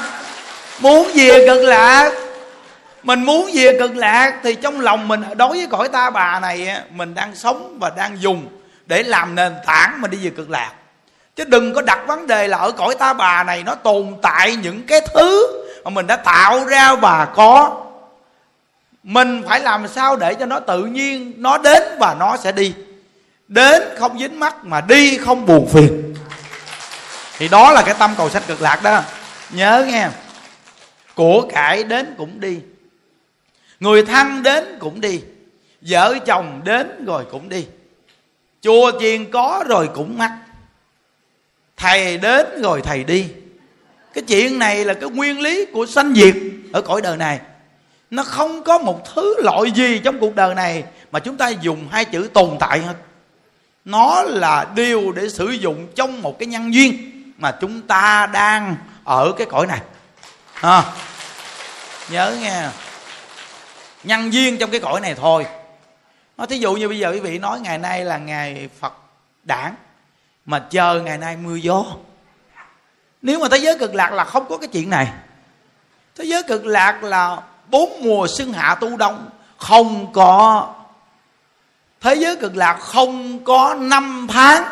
[0.79, 2.11] Muốn về cực lạc.
[3.03, 6.67] Mình muốn về cực lạc thì trong lòng mình, đối với cõi ta bà này
[6.91, 8.47] mình đang sống và đang dùng
[8.85, 10.71] để làm nền tảng mà đi về cực lạc.
[11.35, 14.55] Chứ đừng có đặt vấn đề là ở cõi ta bà này nó tồn tại
[14.55, 15.47] những cái thứ
[15.83, 17.81] mà mình đã tạo ra và có.
[19.03, 22.73] Mình phải làm sao để cho nó tự nhiên, nó đến và nó sẽ đi.
[23.47, 26.15] Đến không dính mắt mà đi không buồn phiền
[27.37, 29.03] thì đó là cái tâm cầu sanh cực lạc đó.
[29.51, 30.09] Nhớ nghe.
[31.15, 32.59] Của cải đến cũng đi.
[33.79, 35.21] Người thân đến cũng đi.
[35.81, 37.65] Vợ chồng đến rồi cũng đi.
[38.61, 40.31] Chùa chiền có rồi cũng mắc.
[41.77, 43.27] Thầy đến rồi thầy đi.
[44.13, 46.35] Cái chuyện này là cái nguyên lý của sanh diệt
[46.73, 47.39] ở cõi đời này.
[48.09, 51.87] Nó không có một thứ loại gì trong cuộc đời này mà chúng ta dùng
[51.91, 52.95] hai chữ tồn tại hết.
[53.85, 58.75] Nó là điều để sử dụng trong một cái nhân duyên mà chúng ta đang
[59.03, 59.81] ở cái cõi này.
[60.61, 60.83] À,
[62.09, 62.69] nhớ nghe.
[64.03, 65.45] Nhân duyên trong cái cõi này thôi.
[66.37, 68.93] Nó thí dụ như bây giờ quý vị nói ngày nay là ngày phật
[69.43, 69.75] đản
[70.45, 71.85] mà chờ ngày nay mưa gió.
[73.21, 75.07] Nếu mà thế giới cực lạc là không có cái chuyện này.
[76.17, 80.73] Thế giới cực lạc là bốn mùa xuân hạ tu đông không có.
[82.01, 84.63] Thế giới cực lạc không có năm tháng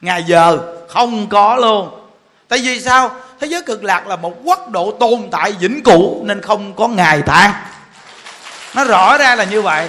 [0.00, 1.90] ngày giờ không có luôn.
[2.48, 3.10] Tại vì sao?
[3.40, 6.88] Thế giới cực lạc là một quốc độ tồn tại vĩnh cửu nên không có
[6.88, 7.52] ngày tháng.
[8.74, 9.88] Nó rõ ra là như vậy.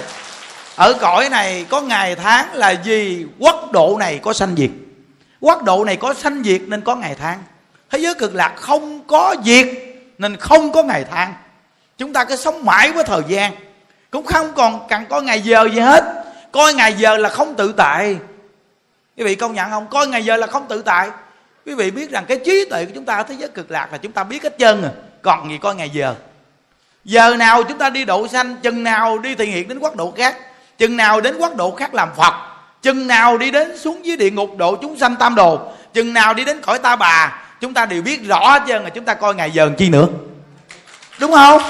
[0.76, 4.70] Ở cõi này có ngày tháng là gì quốc độ này có sanh diệt.
[5.40, 7.38] Quốc độ này có sanh diệt nên có ngày tháng.
[7.90, 9.68] Thế giới cực lạc không có diệt
[10.18, 11.34] nên không có ngày tháng.
[11.98, 13.52] Chúng ta cứ sống mãi với thời gian.
[14.10, 16.04] Cũng không còn cần có ngày giờ gì hết.
[16.52, 18.16] Coi ngày giờ là không tự tại
[19.18, 19.86] quý vị công nhận không?
[19.86, 21.10] Coi ngày giờ là không tự tại.
[21.66, 23.88] Quý vị biết rằng cái trí tuệ của chúng ta ở thế giới cực lạc
[23.92, 24.90] là chúng ta biết hết trơn rồi
[25.22, 26.14] còn gì coi ngày giờ?
[27.04, 30.14] Giờ nào chúng ta đi độ sanh, chừng nào đi thiện hiện đến quốc độ
[30.16, 30.36] khác,
[30.78, 32.34] chừng nào đến quốc độ khác làm phật,
[32.82, 36.34] chừng nào đi đến xuống dưới địa ngục độ chúng sanh tam đồ, chừng nào
[36.34, 39.14] đi đến cõi ta bà, chúng ta đều biết rõ hết trơn là chúng ta
[39.14, 40.06] coi ngày giờ chi nữa?
[41.20, 41.62] Đúng không?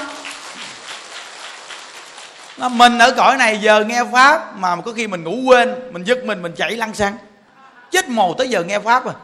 [2.70, 6.24] Mình ở cõi này giờ nghe pháp mà có khi mình ngủ quên, mình giật
[6.24, 7.16] mình mình chạy lăn xăng
[7.90, 9.14] chết mồ tới giờ nghe pháp rồi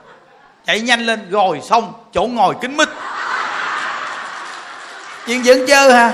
[0.66, 2.88] chạy nhanh lên rồi xong chỗ ngồi kính mít.
[5.26, 6.12] Chuyện vẫn chơi ha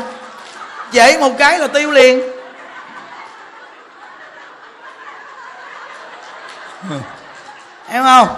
[0.93, 2.23] dễ một cái là tiêu liền.
[7.89, 8.29] Em không?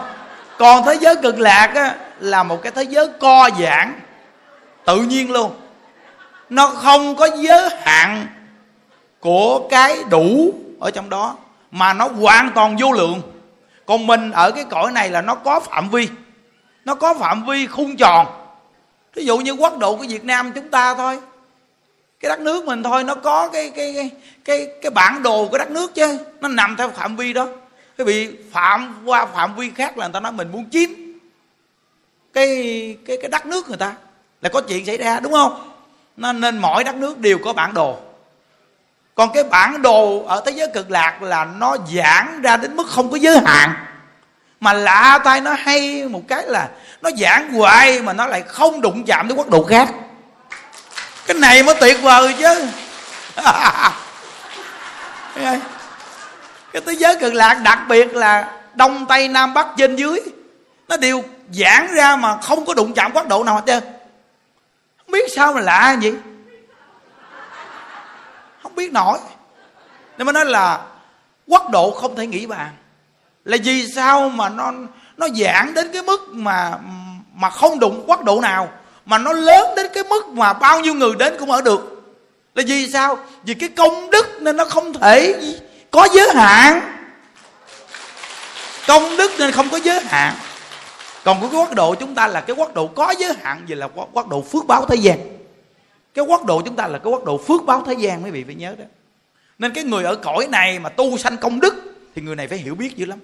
[0.59, 4.01] Còn thế giới cực lạc á, là một cái thế giới co giãn
[4.85, 5.57] tự nhiên luôn.
[6.51, 8.27] Nó không có giới hạn
[9.21, 11.37] của cái đủ ở trong đó
[11.71, 13.32] mà nó hoàn toàn vô lượng
[13.93, 16.09] còn mình ở cái cõi này là nó có phạm vi.
[16.85, 18.27] Nó có phạm vi khung tròn.
[19.15, 21.21] Ví dụ như quốc độ của việt nam chúng ta thôi.
[22.21, 24.11] Cái đất nước mình thôi nó có cái cái cái
[24.45, 26.19] cái, cái bản đồ của đất nước chứ.
[26.41, 27.49] Nó nằm theo phạm vi đó.
[27.99, 30.91] Cái bị phạm qua phạm vi khác là người ta nói mình muốn chiếm
[32.33, 32.47] cái
[33.07, 33.95] cái cái đất nước người ta.
[34.41, 35.71] Là có chuyện xảy ra đúng không?
[36.17, 37.99] Nên, nên mỗi đất nước đều có bản đồ
[39.15, 42.87] còn cái bản đồ ở thế giới cực lạc là nó giãn ra đến mức
[42.89, 43.75] không có giới hạn.
[44.61, 46.69] Mà lạ tay nó hay một cái là
[47.03, 49.89] nó giãn hoài mà nó lại không đụng chạm đến quốc độ khác.
[51.27, 52.67] Cái này mới tuyệt vời chứ.
[56.73, 60.21] Cái thế giới cực lạc đặc biệt là đông, tây, nam, bắc, trên dưới.
[60.89, 63.83] Nó đều giãn ra mà không có đụng chạm quốc độ nào hết trơn.
[64.99, 66.15] Không biết sao mà lạ vậy?
[68.73, 69.19] Không biết nổi.
[70.19, 70.81] Nên mới nói là
[71.47, 72.71] quốc độ không thể nghĩ bàn.
[73.45, 74.73] Là vì sao mà nó
[75.17, 76.79] nó giãn đến cái mức mà
[77.35, 78.69] mà không đụng quốc độ nào,
[79.07, 82.03] mà nó lớn đến cái mức mà bao nhiêu người đến cũng ở được.
[82.55, 83.19] Là vì sao?
[83.43, 85.35] Vì cái công đức nên nó không thể
[85.91, 86.81] có giới hạn.
[88.87, 90.35] Công đức nên không có giới hạn.
[91.25, 93.89] Còn cái quốc độ chúng ta là cái quốc độ có giới hạn gì là
[94.13, 95.19] quốc độ phước báo thế gian
[96.15, 98.45] cái quốc độ chúng ta là cái quốc độ phước báo thế gian, mấy vị
[98.45, 98.85] phải nhớ đó.
[99.59, 101.75] Nên cái người ở cõi này mà tu sanh công đức,
[102.15, 103.19] thì người này phải hiểu biết dữ lắm.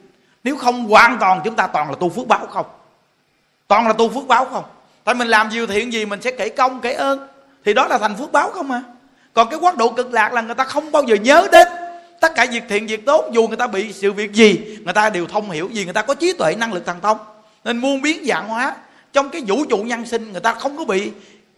[0.44, 2.66] Nếu không, hoàn toàn chúng ta toàn là tu phước báo không.
[3.68, 4.64] Toàn là tu phước báo không.
[5.04, 7.28] Tại mình làm nhiều thiện gì mình sẽ kể công, kể ơn.
[7.64, 8.82] Thì đó là thành phước báo không mà
[9.32, 11.68] còn cái quốc độ cực lạc là người ta không bao giờ nhớ đến
[12.20, 13.24] tất cả việc thiện, việc tốt.
[13.32, 16.02] Dù người ta bị sự việc gì, người ta đều thông hiểu gì người ta
[16.02, 17.18] có trí tuệ, năng lực thần thông.
[17.64, 18.76] Nên muôn biến dạng hóa.
[19.12, 21.10] Trong cái vũ trụ nhân sinh, người ta không có bị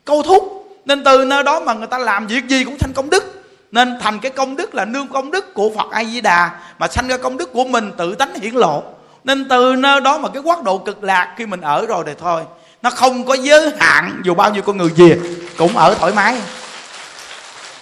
[0.04, 3.10] câu thúc nên từ nơi đó mà người ta làm việc gì cũng thành công
[3.10, 3.36] đức.
[3.72, 6.88] Nên thành cái công đức là nương công đức của phật a di đà mà
[6.88, 8.82] sanh ra công đức của mình tự tánh hiển lộ.
[9.24, 12.12] Nên từ nơi đó mà cái quốc độ cực lạc khi mình ở rồi thì
[12.20, 12.42] thôi,
[12.82, 15.18] nó không có giới hạn dù bao nhiêu con người về,
[15.58, 16.36] cũng ở thoải mái.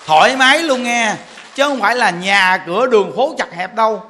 [0.07, 1.15] Thoải mái luôn nghe,
[1.55, 4.03] chứ không phải là nhà cửa đường phố chặt hẹp đâu.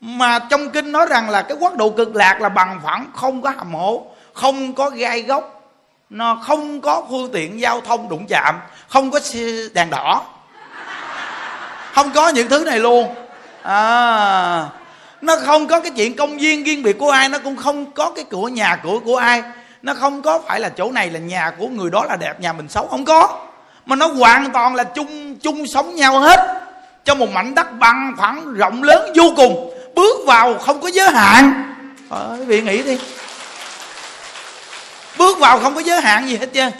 [0.00, 3.42] Mà trong kinh nói rằng là cái quốc độ cực lạc là bằng phẳng, không
[3.42, 5.53] có hầm hố không có gai gốc
[6.14, 9.20] nó không có phương tiện giao thông đụng chạm không có
[9.74, 10.22] đèn đỏ.
[11.92, 13.14] Không có những thứ này luôn.
[13.62, 14.68] À
[15.20, 18.10] nó không có cái chuyện công viên riêng biệt của ai nó cũng không có
[18.10, 19.42] cái cửa nhà cửa của ai.
[19.82, 22.52] Nó không có phải là chỗ này là nhà của người đó là đẹp nhà
[22.52, 23.46] mình xấu không có.
[23.86, 26.40] Mà nó hoàn toàn là chung chung sống nhau hết.
[27.04, 29.70] Trong một mảnh đất bằng phẳng rộng lớn vô cùng.
[29.94, 31.74] Bước vào không có giới hạn.
[32.08, 32.98] Ờ, quý vị nghĩ đi
[35.18, 36.72] bước vào không có giới hạn gì hết trơn.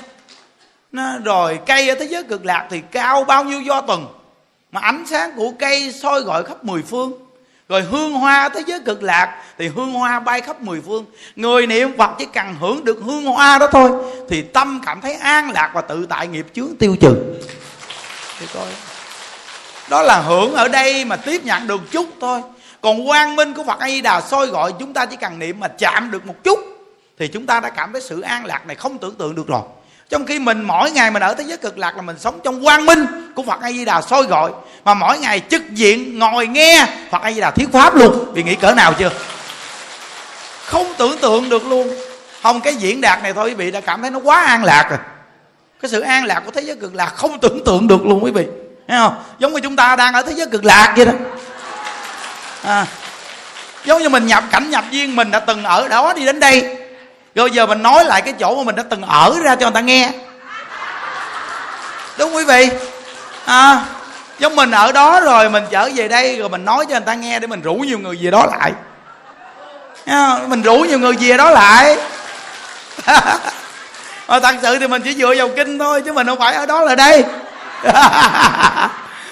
[0.92, 4.06] Nó rồi cây ở thế giới cực lạc thì cao bao nhiêu do tuần.
[4.72, 7.12] Mà ánh sáng của cây soi gọi khắp mười phương.
[7.68, 11.04] Rồi hương hoa thế giới cực lạc thì hương hoa bay khắp mười phương.
[11.36, 13.90] Người niệm phật chỉ cần hưởng được hương hoa đó thôi
[14.28, 17.14] thì tâm cảm thấy an lạc và tự tại nghiệp chướng tiêu trừ.
[18.40, 18.66] Thì coi.
[19.88, 22.42] Đó là hưởng ở đây mà tiếp nhận được chút thôi.
[22.80, 25.60] Còn quang minh của phật a di đà soi gọi, chúng ta chỉ cần niệm
[25.60, 26.58] mà chạm được một chút
[27.18, 29.62] thì chúng ta đã cảm thấy sự an lạc này không tưởng tượng được rồi.
[30.08, 32.64] Trong khi mình mỗi ngày mình ở thế giới cực lạc là mình sống trong
[32.64, 34.50] quang minh của phật a di đà soi gọi
[34.84, 38.32] mà mỗi ngày trực diện ngồi nghe phật a di đà thuyết pháp luôn.
[38.34, 39.10] Vì nghĩ cỡ nào chưa?
[40.64, 41.94] Không tưởng tượng được luôn.
[42.42, 44.86] Không cái diễn đạt này thôi quý vị đã cảm thấy nó quá an lạc
[44.90, 44.98] rồi.
[45.82, 48.30] Cái sự an lạc của thế giới cực lạc không tưởng tượng được luôn quý
[48.30, 48.46] vị.
[48.88, 49.22] Thấy không?
[49.38, 51.12] Giống như chúng ta đang ở thế giới cực lạc vậy đó.
[52.62, 52.86] À,
[53.84, 56.76] giống như mình nhập cảnh nhập viên mình đã từng ở đó đi đến đây
[57.34, 59.74] rồi giờ mình nói lại cái chỗ mà mình đã từng ở ra cho người
[59.74, 60.12] ta nghe.
[62.18, 62.68] Đúng quý vị?
[63.44, 63.84] À,
[64.38, 67.14] giống mình ở đó rồi mình trở về đây rồi mình nói cho người ta
[67.14, 68.72] nghe để mình rủ nhiều người về đó lại.
[70.06, 71.96] À, mình rủ nhiều người về đó lại.
[74.28, 76.66] Mà thật sự thì mình chỉ dựa vào kinh thôi chứ mình không phải ở
[76.66, 77.24] đó là đây.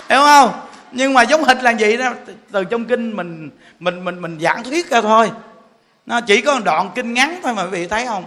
[0.09, 0.53] Hiểu không?
[0.93, 2.11] Nhưng mà giống hệt là vậy đó
[2.53, 5.31] từ trong kinh mình mình mình mình giảng thuyết ra thôi
[6.07, 8.25] nó chỉ có một đoạn kinh ngắn thôi mà quý vị thấy không?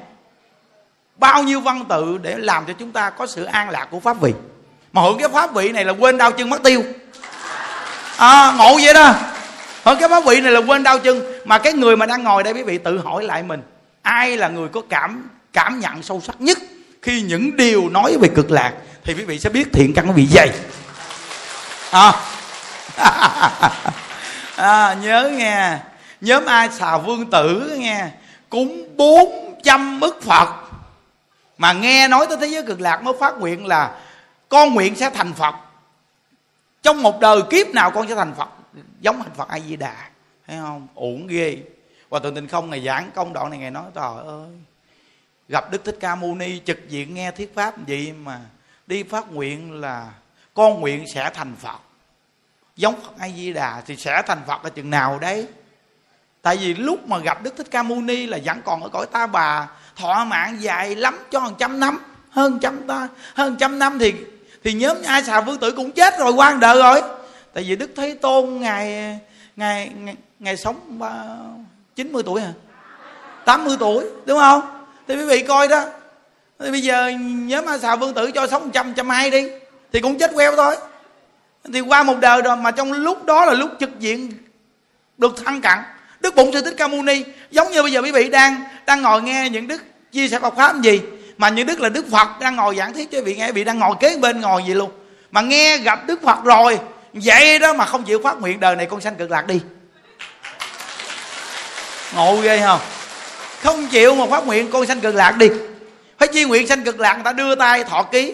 [1.16, 4.22] Bao nhiêu văn tự để làm cho chúng ta có sự an lạc của pháp
[4.22, 4.34] vị.
[4.94, 6.84] Mà hưởng cái pháp vị này là quên đau chân mất tiêu.
[8.18, 9.14] À, ngộ vậy đó.
[9.84, 11.22] Hưởng cái pháp vị này là quên đau chân.
[11.46, 13.62] Mà cái người mà đang ngồi đây quý vị tự hỏi lại mình
[14.06, 16.58] ai là người có cảm cảm nhận sâu sắc nhất
[17.02, 20.14] khi những điều nói về cực lạc thì quý vị sẽ biết thiện căn quý
[20.16, 20.50] vị dày.
[21.92, 22.14] À.
[24.56, 25.78] à, nhớ nghe
[26.22, 28.10] nhóm ai xà vương tử nghe,
[28.50, 30.48] cúng bốn trăm ức phật.
[31.58, 34.00] Mà nghe nói tới thế giới cực lạc mới phát nguyện là
[34.50, 35.56] con nguyện sẽ thành phật.
[36.84, 38.50] Trong một đời kiếp nào con sẽ thành phật?
[39.02, 39.96] Giống thành phật a di đà
[40.48, 40.88] thấy không?
[40.96, 41.58] Uổng ghê.
[42.10, 44.50] Và từ tình không ngày giảng công đoạn này, ngày nói, trời ơi,
[45.48, 48.40] gặp đức thích ca mâu ni trực diện nghe thuyết pháp vậy mà
[48.88, 50.12] đi phát nguyện là
[50.54, 51.80] con nguyện sẽ thành phật.
[52.76, 55.48] Giống phật a di đà thì sẽ thành phật là chừng nào đấy
[56.46, 59.06] tại vì lúc mà gặp đức thích ca mâu ni là vẫn còn ở cõi
[59.12, 63.80] ta bà thọ mạng dài lắm cho hàng trăm năm hơn trăm ta hơn trăm
[63.80, 64.14] năm thì
[64.64, 67.02] thì nhóm ai xà vương tử cũng chết rồi quan đời rồi.
[67.54, 69.20] Tại vì đức thế tôn ngày
[69.56, 71.00] ngày ngày, ngày sống
[71.96, 72.52] chín mươi tuổi hả?
[73.46, 74.86] 80 tuổi đúng không?
[75.08, 75.86] Thì quý vị coi đó.
[76.60, 79.50] Thì bây giờ nhóm a xà vương tử cho sống trăm trăm hai đi
[79.94, 80.76] thì cũng chết queo thôi.
[81.74, 84.34] Thì qua một đời rồi mà trong lúc đó là lúc trực diện
[85.18, 85.84] được thăng cặn
[86.26, 87.24] đức bụng sư thích ca mâu ni.
[87.52, 90.56] Giống như bây giờ quý vị đang đang ngồi nghe những đức chia sẻ Phật
[90.56, 91.02] pháp gì,
[91.38, 93.80] mà những đức là đức Phật đang ngồi giảng thuyết cho vị nghe vị đang
[93.80, 94.92] ngồi kế bên ngồi gì luôn.
[95.32, 96.80] Mà nghe gặp đức Phật rồi,
[97.14, 99.60] vậy đó mà không chịu phát nguyện đời này con sanh cực lạc đi.
[102.16, 102.80] Ngộ ghê không?
[103.64, 105.50] Không chịu mà phát nguyện con sanh cực lạc đi.
[106.20, 108.34] Phải chi nguyện sanh cực lạc, người ta đưa tay thọ ký.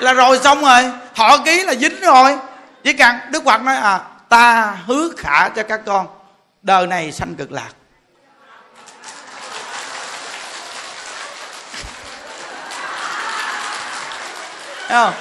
[0.00, 0.82] Là rồi xong rồi,
[1.14, 2.36] thọ ký là dính rồi.
[2.84, 6.06] Chỉ cần đức phật nói à ta hứa khả cho các con
[6.62, 7.70] đời này sanh cực lạc.
[14.88, 15.14] Thấy không?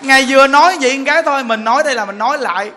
[0.00, 2.70] ngày vừa nói vậy cái thôi, mình nói đây là mình nói lại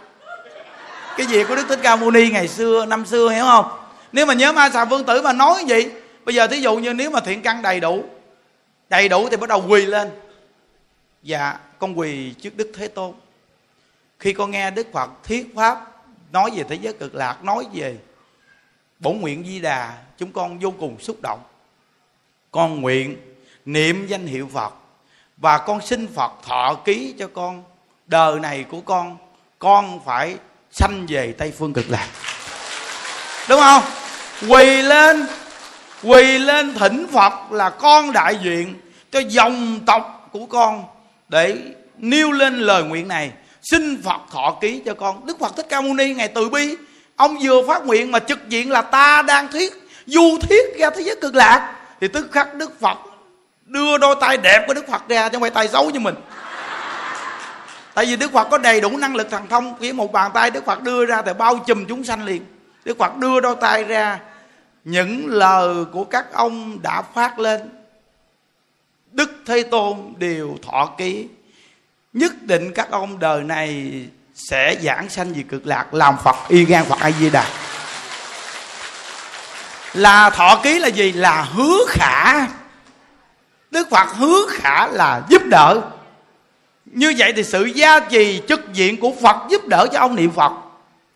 [1.18, 3.66] cái gì của đức thích ca mâu ni ngày xưa, năm xưa, hiểu không?
[4.12, 5.92] Nếu mà nhớ ma xà vương tử mà nói vậy,
[6.26, 8.04] bây giờ thí dụ như nếu mà thiện căn đầy đủ
[8.90, 10.10] đầy đủ thì bắt đầu quỳ lên.
[11.24, 13.14] Dạ con quỳ trước đức thế tôn.
[14.20, 15.97] Khi con nghe đức phật thuyết pháp
[16.32, 17.98] nói về thế giới cực lạc, nói về
[19.00, 21.40] bổn nguyện di đà, chúng con vô cùng xúc động.
[22.52, 23.18] Con nguyện
[23.66, 24.74] niệm danh hiệu phật
[25.38, 27.64] và con xin phật thọ ký cho con
[28.06, 29.18] đời này của con.
[29.60, 30.38] Con phải
[30.72, 32.08] sanh về tây phương cực lạc.
[33.50, 33.84] Đúng không?
[34.50, 35.28] Quỳ lên
[36.04, 40.84] quỳ lên thỉnh phật là con đại diện cho dòng tộc của con
[41.30, 41.58] để
[41.98, 43.32] nêu lên lời nguyện này
[43.72, 45.26] xin phật thọ ký cho con.
[45.26, 46.76] Đức phật thích ca mâu ni ngày từ bi,
[47.16, 49.74] ông vừa phát nguyện mà trực diện là ta đang thuyết
[50.06, 51.76] du thuyết ra thế giới cực lạc.
[52.02, 52.98] Thì tức khắc đức phật
[53.66, 56.16] đưa đôi tay đẹp của đức phật ra, chứ không phải tay xấu như mình.
[57.94, 60.52] Tại vì đức phật có đầy đủ năng lực thần thông khi một bàn tay
[60.52, 62.46] đức phật đưa ra thì bao trùm chúng sanh liền.
[62.86, 64.20] Đức phật đưa đôi tay ra,
[64.84, 67.62] những lời của các ông đã phát lên.
[69.12, 71.28] Đức thế tôn đều thọ ký
[72.18, 73.92] nhất định các ông đời này
[74.36, 77.46] sẽ giảng sanh về cực lạc, làm phật, y gan phật a di đà
[79.98, 81.12] là thọ ký là gì?
[81.12, 82.48] Là hứa khả.
[83.72, 85.82] Đức phật hứa khả là giúp đỡ.
[86.86, 90.32] Như vậy thì sự gia trì chức diện của phật giúp đỡ cho ông niệm
[90.32, 90.52] phật.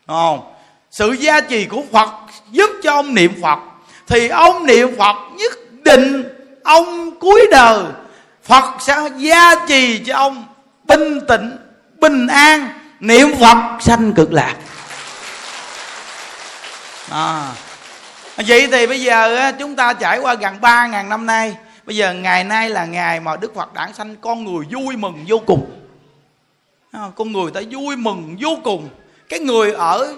[0.07, 0.53] Không?
[0.91, 2.09] Sự gia trì của phật
[2.51, 3.59] giúp cho ông niệm phật.
[4.07, 5.51] Thì ông niệm phật nhất
[5.83, 6.23] định
[6.63, 7.83] ông cuối đời,
[8.43, 10.45] phật sẽ gia trì cho ông
[10.91, 11.57] bình tĩnh
[11.99, 12.69] bình an,
[12.99, 14.55] niệm phật, sanh cực lạc.
[17.09, 17.53] À.
[18.37, 21.55] vậy thì bây giờ chúng ta trải qua gần ba ngàn năm nay.
[21.85, 25.25] Bây giờ ngày nay là ngày mà đức phật đản sanh con người vui mừng
[25.27, 25.71] vô cùng.
[26.91, 28.89] À, con người ta vui mừng vô cùng.
[29.29, 30.13] Cái người ở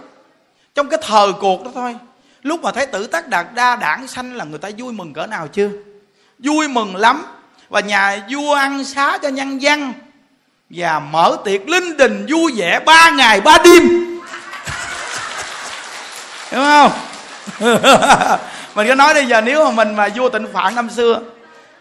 [0.76, 1.96] trong cái thời cuộc đó thôi.
[2.42, 5.28] Lúc mà thấy tử tác đạt đa đảng sanh là người ta vui mừng cỡ
[5.28, 5.70] nào chưa?
[6.40, 7.26] Vui mừng lắm.
[7.70, 9.94] Và nhà vua ăn xá cho nhân dân
[10.76, 13.84] và mở tiệc linh đình vui vẻ ba ngày ba đêm.
[16.52, 16.92] Hiểu không?
[18.76, 21.20] Mình có nói bây giờ nếu mà mình mà vua tịnh phạn năm xưa,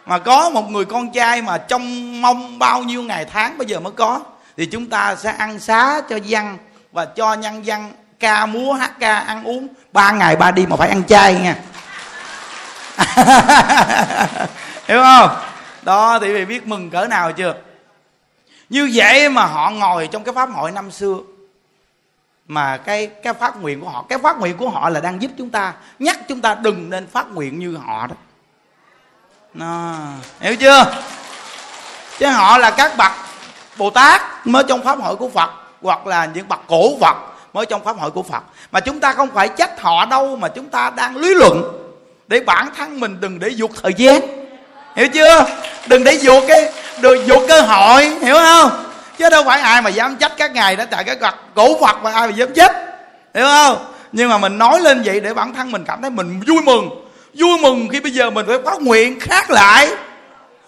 [0.07, 3.81] mà có một người con trai mà trong mong bao nhiêu ngày tháng bây giờ
[3.81, 4.21] mới có,
[4.57, 6.59] thì chúng ta sẽ ăn xá cho dân
[6.93, 10.77] và cho nhân dân ca múa, hát ca, ăn uống ba ngày ba đêm mà
[10.77, 11.57] phải ăn chay nha.
[14.89, 15.31] Hiểu không?
[15.83, 17.55] Đó, thì biết mừng cỡ nào chưa?
[18.73, 21.17] Như vậy mà họ ngồi trong cái pháp hội năm xưa.
[22.49, 25.31] Mà cái cái phát nguyện của họ, cái phát nguyện của họ là đang giúp
[25.39, 28.15] chúng ta, nhắc chúng ta đừng nên phát nguyện như họ đó.
[29.55, 29.95] Nó
[30.41, 30.85] hiểu chưa?
[32.19, 33.13] Chứ họ là các bậc
[33.77, 35.51] bồ tát mới trong pháp hội của phật,
[35.83, 37.17] hoặc là những bậc cổ phật
[37.53, 38.43] mới trong pháp hội của phật.
[38.71, 41.63] Mà chúng ta không phải trách họ đâu, mà chúng ta đang lý luận
[42.27, 44.42] để bản thân mình đừng để dục thời gian
[44.97, 45.47] hiểu chưa?
[45.87, 48.71] Đừng để dục cái, đừng dục cơ hội, hiểu không?
[49.19, 52.03] Chứ đâu phải ai mà dám trách các ngài đó tại cái gật cổ phật
[52.03, 52.77] mà ai mà dám trách
[53.35, 53.77] hiểu không?
[54.13, 56.91] Nhưng mà mình nói lên vậy để bản thân mình cảm thấy mình vui mừng.
[57.35, 59.89] Vui mừng khi bây giờ mình phải phát nguyện khác lại.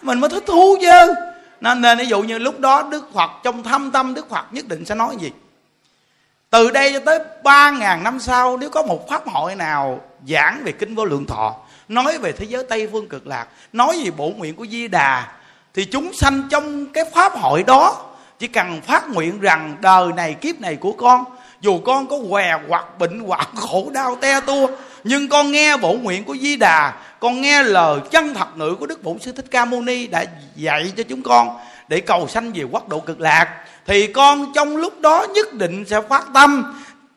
[0.03, 1.15] Mình mới thích thú chứ.
[1.61, 4.69] Nên nên ví dụ như lúc đó đức phật, trong thâm tâm đức phật nhất
[4.69, 5.33] định sẽ nói gì?
[6.51, 10.63] Từ đây cho tới ba ngàn năm sau, nếu có một pháp hội nào giảng
[10.65, 11.55] về kinh vô lượng thọ
[11.89, 15.29] nói về thế giới tây phương cực lạc, nói về bổ nguyện của di đà,
[15.75, 20.35] thì chúng sanh trong cái pháp hội đó chỉ cần phát nguyện rằng đời này,
[20.35, 21.25] kiếp này của con,
[21.61, 24.67] dù con có què hoặc bệnh hoặc khổ đau te tua,
[25.05, 28.87] nhưng con nghe bổ nguyện của di đà, con nghe lời chân thật ngữ của
[28.87, 30.25] đức bổn sư thích ca mâu ni đã
[30.57, 31.57] dạy cho chúng con
[31.89, 35.85] để cầu sanh về quốc độ cực lạc, thì con trong lúc đó nhất định
[35.85, 36.75] sẽ phát tâm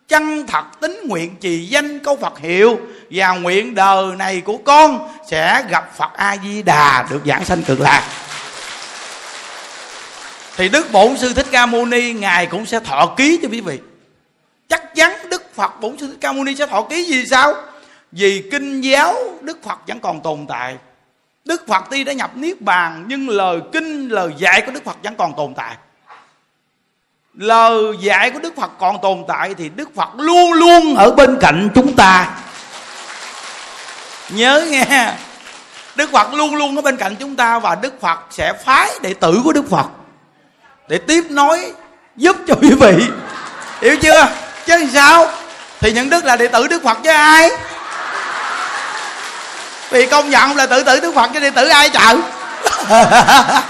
[0.07, 2.79] chân thật tính nguyện trì danh câu Phật hiệu
[3.11, 7.63] và nguyện đời này của con sẽ gặp Phật A Di Đà được giảng sanh
[7.63, 8.03] cực lạc.
[10.57, 13.61] Thì Đức Bổn Sư Thích Ca Mâu Ni ngài cũng sẽ thọ ký cho quý
[13.61, 13.79] vị.
[14.69, 17.53] Chắc chắn Đức Phật Bổn Sư Thích Ca Mâu Ni sẽ thọ ký vì sao?
[18.11, 20.75] Vì kinh giáo Đức Phật vẫn còn tồn tại.
[21.45, 24.97] Đức Phật tuy đã nhập niết bàn nhưng lời kinh, lời dạy của Đức Phật
[25.03, 25.75] vẫn còn tồn tại
[27.37, 31.37] lời dạy của đức phật còn tồn tại thì đức phật luôn luôn ở bên
[31.41, 32.27] cạnh chúng ta.
[34.29, 35.13] Nhớ nghe,
[35.95, 39.13] đức phật luôn luôn ở bên cạnh chúng ta và đức phật sẽ phái đệ
[39.13, 39.85] tử của đức phật
[40.87, 41.71] để tiếp nối
[42.15, 43.05] giúp cho quý vị.
[43.81, 44.27] Hiểu chưa?
[44.65, 45.27] Chứ sao?
[45.79, 47.49] Thì những đức là đệ tử đức phật chứ ai?
[49.89, 52.15] Vì công nhận là tự tử đức phật chứ đệ tử ai chợ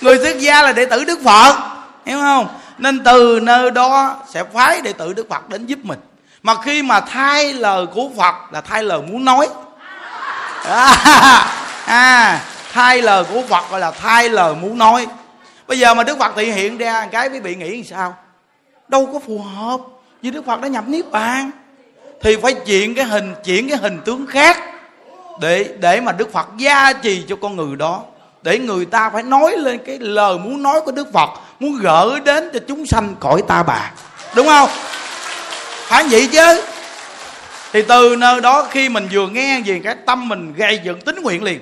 [0.00, 1.56] người xuất gia là đệ tử đức phật.
[2.06, 2.57] Hiểu không?
[2.78, 5.98] Nên từ nơi đó sẽ phái đệ tử đức phật đến giúp mình.
[6.42, 9.48] Mà khi mà thay lời của phật là thay lời muốn nói.
[10.64, 10.94] À,
[11.86, 12.40] à
[12.72, 15.06] thay lời của phật gọi là thay lời muốn nói.
[15.66, 18.16] Bây giờ mà đức phật thị hiện ra cái quý vị nghĩ sao?
[18.88, 19.80] Đâu có phù hợp.
[20.22, 21.50] Vì đức phật đã nhập niết bàn.
[22.20, 24.58] Thì phải chuyển cái hình chuyển cái hình tướng khác
[25.40, 28.02] để để mà đức phật gia trì cho con người đó.
[28.42, 31.30] Để người ta phải nói lên cái lời muốn nói của đức phật
[31.60, 33.90] muốn gửi đến cho chúng sanh cõi ta bà.
[34.34, 34.68] Đúng không?
[35.86, 36.62] Phải vậy chứ.
[37.72, 41.22] Thì từ nơi đó khi mình vừa nghe về cái tâm mình gây dựng tính
[41.22, 41.60] nguyện liền,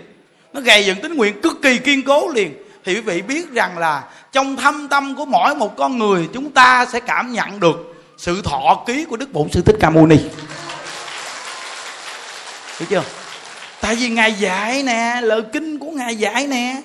[0.53, 3.79] nó gây dựng tính nguyện cực kỳ kiên cố liền, thì quý vị biết rằng
[3.79, 7.95] là trong thâm tâm của mỗi một con người chúng ta sẽ cảm nhận được
[8.19, 10.17] sự thọ ký của đức bổn sư thích ca mâu ni.
[12.79, 13.03] Hiểu chưa?
[13.81, 16.77] Tại vì ngài dạy nè, lời kinh của ngài dạy nè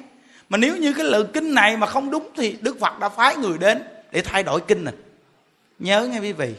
[0.52, 3.36] mà nếu như cái lời kinh này mà không đúng thì đức phật đã phái
[3.36, 4.93] người đến để thay đổi kinh này
[5.80, 6.56] nhớ nghe quý vị.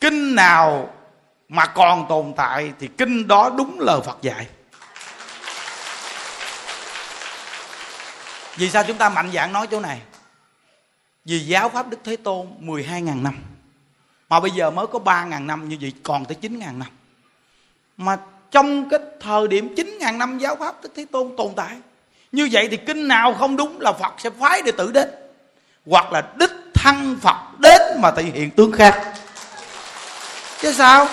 [0.00, 0.94] Kinh nào
[1.48, 4.46] mà còn tồn tại thì kinh đó đúng lời phật dạy.
[8.56, 10.00] Vì sao chúng ta mạnh dạn nói chỗ này?
[11.24, 13.38] Vì giáo pháp đức thế tôn 12.000 năm.
[14.28, 16.88] Mà bây giờ mới có 3.000 năm, như vậy còn tới 9.000 năm.
[17.96, 18.18] Mà
[18.50, 21.76] trong cái thời điểm 9.000 năm giáo pháp Đức Thế Tôn tồn tại
[22.32, 25.08] như vậy thì kinh nào không đúng là Phật sẽ phái đệ tử đến.
[25.86, 29.14] Hoặc là đích thân Phật đến mà thể hiện tướng khác
[30.60, 31.08] chứ sao?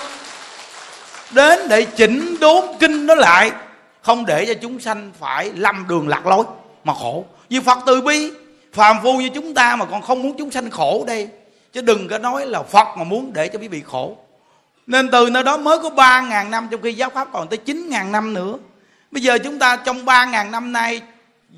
[1.32, 3.51] Đến để chỉnh đốn kinh nó lại,
[4.01, 6.45] không để cho chúng sanh phải lâm đường lạc lối
[6.84, 7.26] mà khổ.
[7.49, 8.32] Vì Phật từ bi,
[8.74, 11.30] phàm phu như chúng ta mà còn không muốn chúng sanh khổ đây.
[11.74, 14.18] Chứ đừng có nói là Phật mà muốn để cho quý vị khổ.
[14.88, 18.11] Nên từ nơi đó mới có 3.000 năm, Trong khi giáo Pháp còn tới 9.000
[18.11, 18.53] năm nữa.
[19.16, 21.01] Bây giờ chúng ta trong 3.000 năm nay,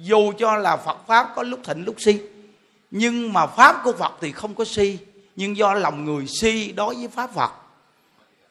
[0.02, 2.20] Dù cho là Phật Pháp có lúc thịnh lúc si,
[2.92, 4.98] Nhưng mà Pháp của Phật thì không có si,
[5.36, 7.52] Nhưng do lòng người si đối với Pháp Phật.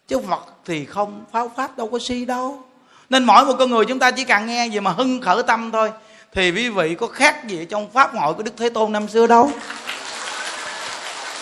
[0.08, 2.62] Chứ Phật thì không, Pháp Pháp đâu có si đâu.
[3.08, 5.70] Nên mỗi một con người chúng ta chỉ cần nghe gì mà hưng khởi tâm
[5.72, 5.90] thôi.
[6.32, 9.26] Thì quý vị có khác gì trong Pháp hội của Đức Thế Tôn năm xưa
[9.26, 9.50] đâu.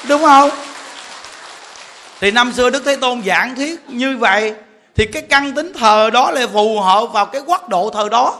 [0.09, 0.51] Đúng không?
[2.21, 4.55] thì năm xưa đức thế tôn giảng thuyết như vậy
[4.97, 8.39] thì cái căn tính thờ đó là phù hợp vào cái quốc độ thờ đó.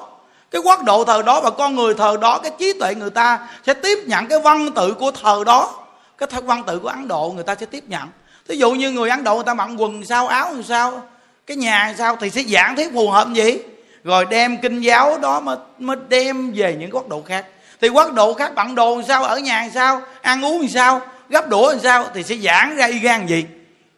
[0.51, 3.39] Cái quốc độ thờ đó và con người thờ đó, cái trí tuệ người ta
[3.67, 5.85] sẽ tiếp nhận cái văn tự của thờ đó.
[6.19, 8.09] Cái văn tự của ấn độ người ta sẽ tiếp nhận.
[8.49, 11.03] Thí dụ như người ấn độ người ta mặc quần sao, áo làm sao,
[11.47, 13.59] cái nhà sao thì sẽ giảng thuyết phù hợp gì
[14.05, 17.47] rồi đem kinh giáo đó mà mới đem về những quốc độ khác.
[17.81, 20.69] Thì quốc độ khác bận đồ làm sao, ở nhà làm sao, ăn uống làm
[20.69, 23.45] sao, gấp đũa làm sao thì sẽ giảng ra y gan gì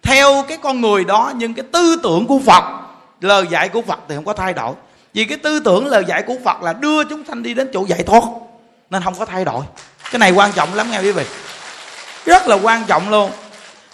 [0.06, 2.64] theo cái con người đó, nhưng cái tư tưởng của phật,
[3.20, 4.74] lời dạy của phật thì không có thay đổi.
[5.14, 7.84] Vì cái tư tưởng, lời dạy của phật là đưa chúng sanh đi đến chỗ
[7.86, 8.22] giải thoát,
[8.90, 9.64] nên không có thay đổi.
[10.10, 11.24] Cái này quan trọng lắm nghe quý vị.
[12.24, 13.30] Rất là quan trọng luôn.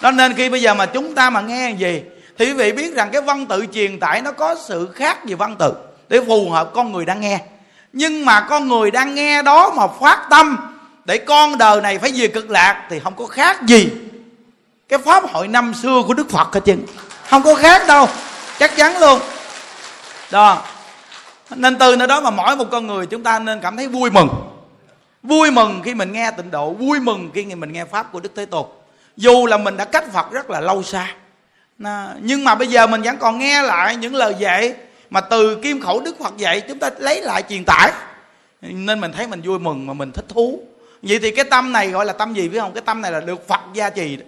[0.00, 2.02] Đó nên khi bây giờ mà chúng ta mà nghe gì,
[2.38, 5.34] thì quý vị biết rằng cái văn tự truyền tải nó có sự khác về
[5.34, 5.72] văn tự,
[6.08, 7.38] để phù hợp con người đang nghe.
[7.92, 10.56] Nhưng mà con người đang nghe đó mà phát tâm,
[11.04, 13.88] để con đời này phải về cực lạc, thì không có khác gì
[14.92, 16.76] cái pháp hội năm xưa của đức phật hết chứ
[17.28, 18.08] không có khác đâu.
[18.58, 19.20] Chắc chắn luôn.
[20.30, 20.62] Đó.
[21.50, 24.10] Nên từ nơi đó mà mỗi một con người chúng ta nên cảm thấy vui
[24.10, 24.28] mừng.
[25.22, 28.32] Vui mừng khi mình nghe tịnh độ, vui mừng khi mình nghe pháp của đức
[28.36, 28.66] thế tôn.
[29.16, 31.14] Dù là mình đã cách phật rất là lâu xa.
[32.20, 34.74] Nhưng mà bây giờ mình vẫn còn nghe lại những lời dạy
[35.10, 37.92] mà từ kim khẩu đức phật dạy, chúng ta lấy lại truyền tải.
[38.60, 40.60] Nên mình thấy mình vui mừng mà mình thích thú.
[41.02, 42.72] Vậy thì cái tâm này gọi là tâm gì, biết không?
[42.72, 44.24] Cái tâm này là được phật gia trì đó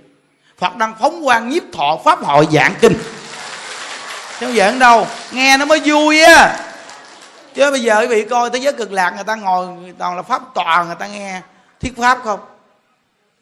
[0.59, 2.99] phật đang phóng quang nhiếp thọ pháp hội dạng kinh.
[4.41, 5.07] Chứ không giỡn đâu?
[5.33, 6.57] Nghe nó mới vui á.
[7.55, 9.67] Chứ bây giờ quý vị coi thế giới cực lạc người ta ngồi
[9.99, 11.41] toàn là pháp tòa, người ta nghe
[11.81, 12.41] thiết pháp không?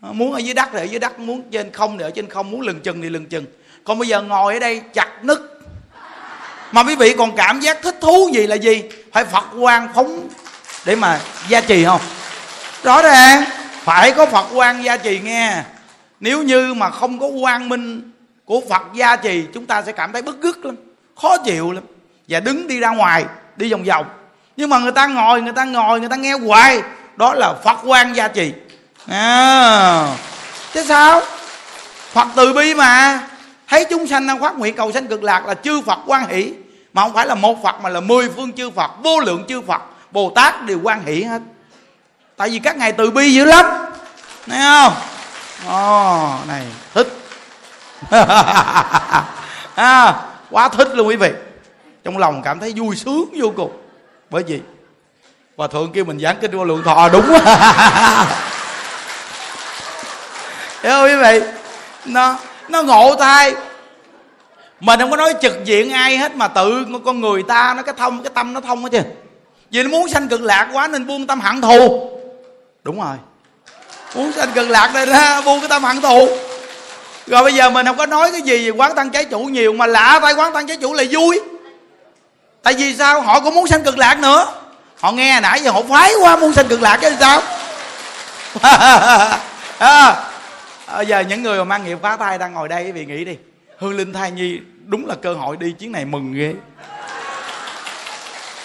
[0.00, 2.50] Muốn ở dưới đất thì ở dưới đất, muốn trên không thì ở trên không,
[2.50, 3.44] muốn lừng chừng thì lừng chừng.
[3.84, 5.38] Còn bây giờ ngồi ở đây chặt nứt.
[6.72, 8.82] Mà quý vị còn cảm giác thích thú gì là gì?
[9.12, 10.28] Phải phật quan phóng
[10.84, 12.00] để mà gia trì không?
[12.82, 13.44] Rõ ràng,
[13.84, 15.62] phải có phật quan gia trì nghe
[16.22, 18.12] nếu như mà không có quang minh
[18.44, 20.76] của phật gia trì chúng ta sẽ cảm thấy bất gức lắm
[21.22, 21.84] khó chịu lắm.
[22.28, 23.24] Và đứng đi ra ngoài
[23.56, 24.06] đi vòng vòng.
[24.56, 26.82] Nhưng mà người ta ngồi người ta ngồi người ta nghe hoài.
[27.16, 28.52] Đó là phật quan gia trì.
[29.08, 30.16] À,
[30.72, 31.20] thế sao?
[32.12, 33.20] Phật từ bi mà.
[33.68, 36.52] Thấy chúng sanh đang phát nguyện cầu sanh cực lạc là chư phật quan hỷ.
[36.92, 39.60] Mà không phải là một phật mà là mười phương chư phật vô lượng chư
[39.60, 39.82] phật.
[40.10, 41.42] Bồ tát đều quan hỷ hết.
[42.36, 43.66] Tại vì các ngài từ bi dữ lắm.
[44.46, 44.92] Thấy không?
[45.66, 47.08] Ồ oh, này thích.
[49.74, 50.14] À,
[50.50, 51.30] quá thích luôn quý vị.
[52.04, 53.72] Trong lòng cảm thấy vui sướng vô cùng.
[54.30, 54.60] Bởi vì
[55.56, 57.26] hòa thượng kêu mình giảng kinh vô lượng thọ đúng
[60.82, 61.40] hiểu không quý vị?
[62.04, 62.36] Nó
[62.68, 63.54] nó ngộ thai
[64.80, 67.94] mình không có nói trực diện ai hết mà tự con người ta nó cái
[67.98, 69.00] thông cái tâm nó thông hết chứ.
[69.70, 72.10] Vì nó muốn sanh cực lạc quá nên buông tâm hận thù.
[72.84, 73.16] Đúng rồi
[74.14, 75.08] muốn sanh cực lạc nên
[75.44, 76.28] buông cái tâm hận thù
[77.26, 79.72] rồi bây giờ mình không có nói cái gì về quán tăng trái chủ nhiều
[79.72, 81.40] mà lạ tay quán tăng trái chủ là vui.
[82.62, 83.20] Tại vì sao?
[83.20, 84.46] Họ cũng muốn sanh cực lạc nữa.
[85.00, 87.42] Họ nghe nãy giờ họ phái qua muốn sanh cực lạc cái sao?
[89.78, 90.16] À,
[90.86, 93.36] à, giờ những người mà mang nghiệp phá thai đang ngồi đây vì nghĩ đi.
[93.78, 96.54] Hương linh thai nhi đúng là cơ hội đi chuyến này mừng ghê.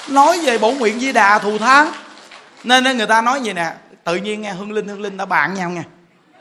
[0.07, 1.91] Nói về bổn nguyện di đà thù thắng
[2.63, 3.71] nên nên người ta nói gì nè
[4.07, 5.83] tự nhiên nghe hương linh hương linh ta bạn nhau nha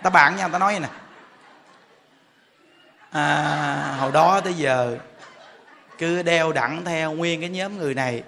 [0.03, 0.89] ta bạn nhau ta nói vậy nè.
[3.11, 4.99] À, hồi đó tới giờ
[5.99, 8.23] cứ đeo đẳng theo nguyên cái nhóm người này.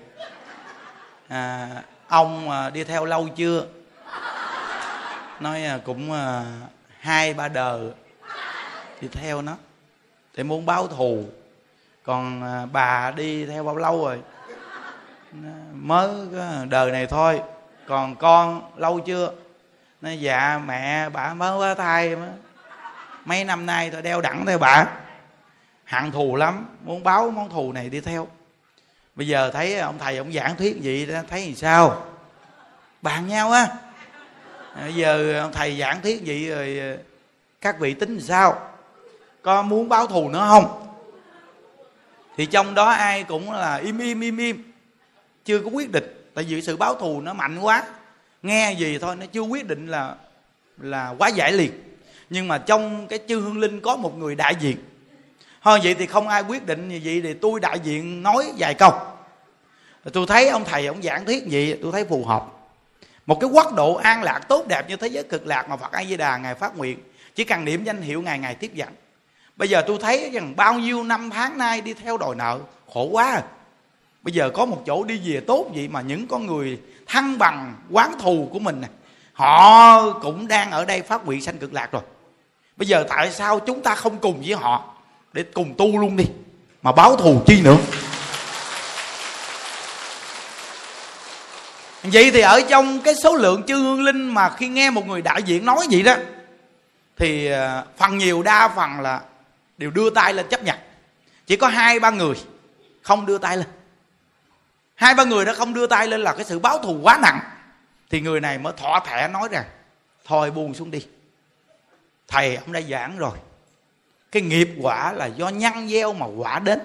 [1.28, 1.68] À,
[2.09, 3.66] ông à, đi theo lâu chưa?
[5.41, 6.45] Nói à, cũng à,
[7.01, 7.91] hai ba đời.
[9.01, 9.57] Đi theo nó
[10.36, 11.24] thì muốn báo thù.
[12.03, 14.18] Còn à, bà đi theo bao lâu rồi?
[15.72, 17.41] Mới à, đời này thôi
[17.89, 19.32] còn con, lâu chưa?
[20.01, 22.28] Nó dạ mẹ, bà mới có thai mà.
[23.24, 24.86] Mấy năm nay tôi đeo đẳng theo bà.
[25.84, 28.28] Hận thù lắm, muốn báo món thù này đi theo.
[29.14, 32.07] Bây giờ thấy ông thầy ông giảng thuyết vậy đó, thấy làm sao?
[33.03, 33.66] Bàn nhau á.
[34.80, 37.03] Bây giờ ông thầy giảng thuyết vậy rồi ờ,
[37.61, 38.70] các vị tính làm sao?
[39.43, 40.97] Có muốn báo thù nữa không?
[42.36, 44.72] Thì trong đó ai cũng là im im im im.
[45.45, 47.82] Chưa có quyết định tại vì sự báo thù nó mạnh quá.
[48.43, 50.14] Nghe gì thôi, nó chưa quyết định là
[50.80, 51.72] là quá giải liền.
[52.30, 54.76] Nhưng mà trong cái chư hương linh có một người đại diện.
[55.61, 58.74] Hơn vậy thì không ai quyết định như vậy thì tôi đại diện nói vài
[58.74, 58.93] câu.
[60.12, 62.47] Tôi thấy ông thầy, ông giảng thuyết vậy tôi thấy phù hợp.
[63.26, 65.93] Một cái quốc độ an lạc tốt đẹp như thế giới cực lạc mà phật
[65.93, 66.99] a di đà ngài phát nguyện,
[67.34, 68.89] chỉ cần niệm danh hiệu ngài ngài tiếp dẫn.
[69.57, 72.59] Bây giờ tôi thấy rằng bao nhiêu năm tháng nay đi theo đòi nợ,
[72.93, 73.43] khổ quá à
[74.23, 77.75] bây giờ có một chỗ đi về tốt vậy mà những con người thăng bằng,
[77.91, 78.91] quán thù của mình này
[79.33, 82.03] họ cũng đang ở đây phát nguyện sanh cực lạc rồi.
[82.77, 84.95] Bây giờ tại sao chúng ta không cùng với họ
[85.33, 86.25] để cùng tu luôn đi,
[86.83, 87.77] mà báo thù chi nữa?
[92.03, 95.23] Vậy thì ở trong cái số lượng chư hương linh mà khi nghe một người
[95.23, 96.14] đại diện nói vậy đó,
[97.16, 99.21] thì à, phần nhiều đa phần là
[99.79, 100.77] đều đưa tay lên chấp nhận.
[101.47, 102.35] Chỉ có hai, ba người
[103.03, 103.66] không đưa tay lên
[104.99, 107.40] hai ba người đó không đưa tay lên là cái sự báo thù quá nặng.
[108.11, 109.64] Thì người này mới thọ thẻ nói rằng,
[110.24, 111.07] thôi buông xuống đi.
[112.28, 113.38] Thầy ông đã giảng rồi.
[114.32, 116.80] Cái nghiệp quả là do nhăn gieo mà quả đến.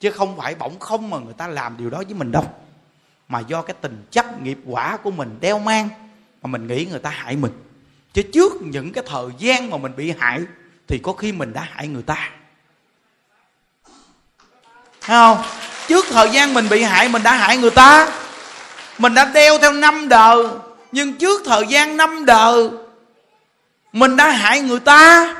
[0.00, 2.44] Chứ không phải bỗng không mà người ta làm điều đó với mình đâu.
[3.28, 5.88] Mà do cái tình chấp nghiệp quả của mình đeo mang
[6.42, 7.52] mà mình nghĩ người ta hại mình.
[8.12, 10.40] Chứ trước những cái thời gian mà mình bị hại
[10.88, 12.30] thì có khi mình đã hại người ta.
[15.00, 15.65] Thấy không?
[15.88, 18.08] Trước thời gian mình bị hại, mình đã hại người ta.
[18.98, 20.44] Mình đã đeo theo năm đời.
[20.92, 22.68] Nhưng trước thời gian năm đời,
[23.92, 25.34] mình đã hại người ta,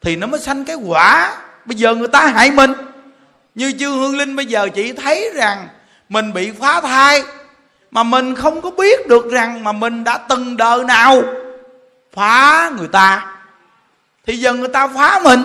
[0.00, 1.36] thì nó mới sanh cái quả.
[1.64, 2.72] Bây giờ người ta hại mình.
[3.54, 5.68] Như chư hương linh bây giờ chỉ thấy rằng
[6.08, 7.22] mình bị phá thai,
[7.90, 11.22] mà mình không có biết được rằng mà mình đã từng đời nào
[12.12, 13.36] phá người ta.
[14.26, 15.42] Thì giờ người ta phá mình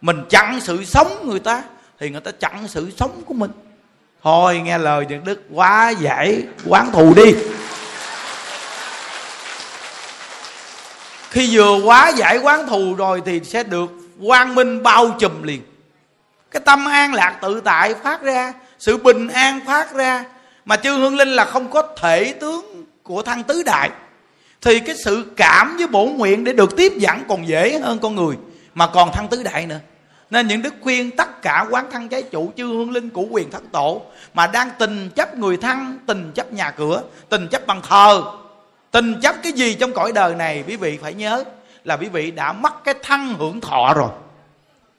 [0.00, 1.62] mình chặn sự sống người ta,
[1.98, 3.50] thì người ta chặn sự sống của mình
[4.26, 7.34] thôi, nghe lời những đức quá giải quán thù đi.
[11.30, 13.90] Khi vừa quá giải quán thù rồi thì sẽ được
[14.26, 15.62] quang minh bao trùm liền.
[16.50, 20.24] Cái tâm an lạc tự tại phát ra, sự bình an phát ra,
[20.64, 23.90] mà chư hương linh là không có thể tướng của thăng tứ đại.
[24.60, 28.14] Thì cái sự cảm với bổ nguyện để được tiếp dẫn còn dễ hơn con
[28.14, 28.36] người,
[28.74, 29.80] mà còn thăng tứ đại nữa
[30.30, 33.50] nên những đức khuyên tất cả quán thân trái chủ chư hương linh của quyền
[33.50, 34.02] thất tổ
[34.34, 38.22] mà đang tình chấp người thân tình chấp nhà cửa, tình chấp bằng thờ,
[38.90, 41.44] tình chấp cái gì trong cõi đời này, quý vị phải nhớ
[41.84, 44.08] là quý vị đã mất cái thân hưởng thọ rồi.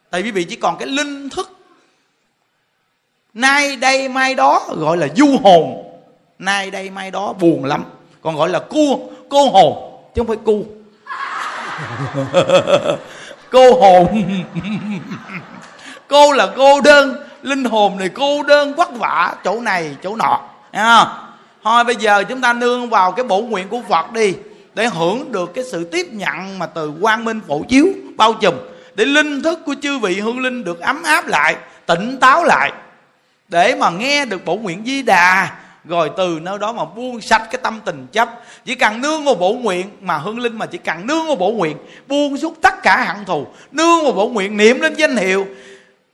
[0.10, 1.52] Tại quý vị chỉ còn cái linh thức.
[3.34, 5.84] Nay đây mai đó gọi là du hồn.
[6.40, 7.84] Nay đây mai đó buồn lắm.
[8.22, 8.98] Còn gọi là cua,
[9.30, 10.66] cô hồn, chứ không phải cu.
[13.52, 14.24] cô hồn.
[16.08, 17.24] Cô là cô đơn.
[17.42, 19.36] Linh hồn này cô đơn vất vả.
[19.44, 20.42] Chỗ này chỗ nọ.
[20.72, 21.06] À,
[21.64, 24.34] thôi bây giờ chúng ta nương vào cái bổ nguyện của phật đi
[24.74, 28.54] để hưởng được cái sự tiếp nhận mà từ quang minh phổ chiếu bao trùm
[28.96, 32.72] để linh thức của chư vị hương linh được ấm áp lại tỉnh táo lại
[33.48, 35.50] để mà nghe được bổ nguyện di đà
[35.88, 38.30] rồi từ nơi đó mà buông sạch cái tâm tình chấp.
[38.66, 41.52] Chỉ cần nương vào bổ nguyện, mà hương linh mà chỉ cần nương vào bổ
[41.52, 41.78] nguyện,
[42.08, 45.48] buông xuống tất cả hận thù, nương vào bổ nguyện niệm lên danh hiệu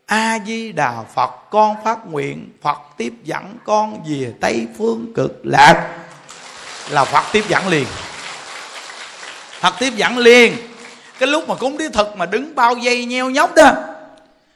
[0.06, 5.42] a di đà phật, con phát nguyện, phật tiếp dẫn con về tây phương cực
[5.44, 5.90] lạc.
[6.90, 7.86] Là phật tiếp dẫn liền.
[9.60, 10.54] Phật tiếp dẫn liền.
[11.20, 13.72] Cái lúc mà cúng đi thực mà đứng bao dây nheo nhóc đó,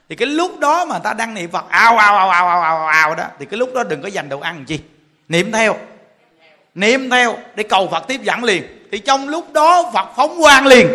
[0.09, 2.87] thì cái lúc đó mà ta đang niệm phật, ao ao ao ao ao ao
[2.87, 4.79] ao đó, thì cái lúc đó đừng có dành đồ ăn chi
[5.29, 5.75] niệm theo.
[6.75, 8.63] Niệm theo để cầu phật tiếp dẫn liền.
[8.91, 10.87] Thì trong lúc đó phật phóng quang liền.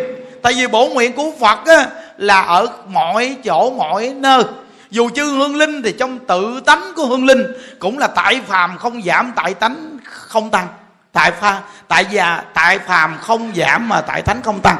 [0.43, 4.43] Tại vì bổ nguyện của phật á, là ở mọi chỗ mọi nơi.
[4.91, 7.43] Dù chư hương linh thì trong tự tánh của hương linh
[7.78, 10.66] cũng là tại phàm không giảm tại tánh không tăng.
[11.12, 14.76] Tại pha tại già tại phàm không giảm mà tại thánh không tăng.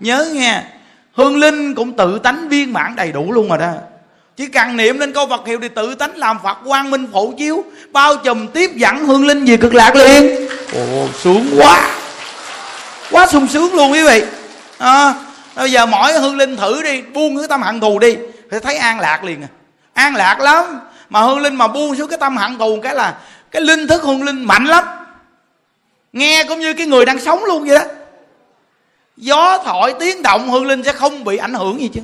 [0.00, 0.62] Nhớ nghe
[1.12, 3.72] hương linh cũng tự tánh viên mãn đầy đủ luôn rồi đó
[4.40, 7.32] chỉ cần niệm lên câu Phật hiệu thì tự tánh làm Phật quang minh phổ
[7.38, 10.48] chiếu bao trùm tiếp dẫn hương linh về cực lạc liền.
[10.74, 11.90] Ồ sướng quá.
[13.10, 14.22] Quá sung sướng luôn quý vị.
[14.78, 15.14] À,
[15.56, 18.16] bây giờ mỗi hương linh thử đi buông cái tâm hận thù đi
[18.50, 19.48] thì thấy an lạc liền à.
[19.92, 20.80] An lạc lắm.
[21.10, 23.14] Mà hương linh mà buông xuống cái tâm hận thù cái là
[23.50, 24.84] cái linh thức hương linh mạnh lắm.
[26.12, 27.84] Nghe cũng như cái người đang sống luôn vậy đó.
[29.16, 32.00] Gió thổi tiếng động hương linh sẽ không bị ảnh hưởng gì chứ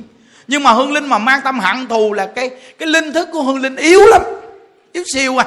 [0.47, 3.41] nhưng mà hương linh mà mang tâm hận thù là cái cái linh thức của
[3.41, 4.21] hương linh yếu lắm,
[4.91, 5.45] yếu siêu à.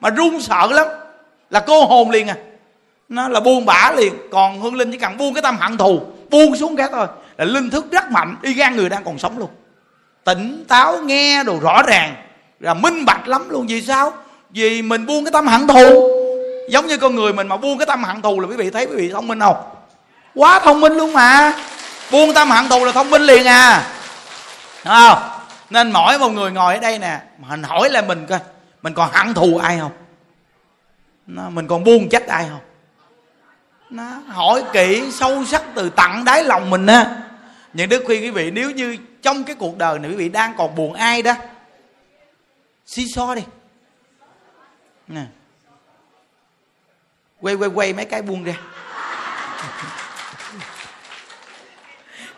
[0.00, 0.86] Mà run sợ lắm,
[1.50, 2.36] là cô hồn liền à.
[3.08, 6.00] Nó là buông bả liền, còn hương linh chỉ cần buông cái tâm hận thù,
[6.30, 7.06] buông xuống cái thôi,
[7.38, 9.48] là linh thức rất mạnh, y gan người đang còn sống luôn.
[10.24, 12.14] Tỉnh táo nghe đồ rõ ràng,
[12.60, 13.66] là minh bạch lắm luôn.
[13.66, 14.12] Vì sao?
[14.50, 16.10] Vì mình buông cái tâm hận thù.
[16.70, 18.86] Giống như con người mình mà buông cái tâm hận thù là quý vị thấy
[18.86, 19.56] quý vị thông minh không?
[20.34, 21.52] Quá thông minh luôn mà.
[22.12, 23.86] Buông tâm hận thù là thông minh liền à.
[24.88, 25.18] Đúng không?
[25.70, 28.40] Nên mỗi một người ngồi ở đây nè mình hỏi lại mình coi
[28.82, 29.92] mình còn hận thù ai không?
[31.26, 32.60] Nó, mình còn buông trách ai không?
[33.90, 37.16] Nó hỏi kỹ sâu sắc từ tận đáy lòng mình á.
[37.72, 40.54] Những đức khuyên quý vị nếu như trong cái cuộc đời này quý vị đang
[40.56, 41.34] còn buồn ai đó
[42.86, 43.42] xí xo đi.
[45.08, 45.22] Nè.
[47.40, 48.54] Quay quay quay mấy cái buông ra.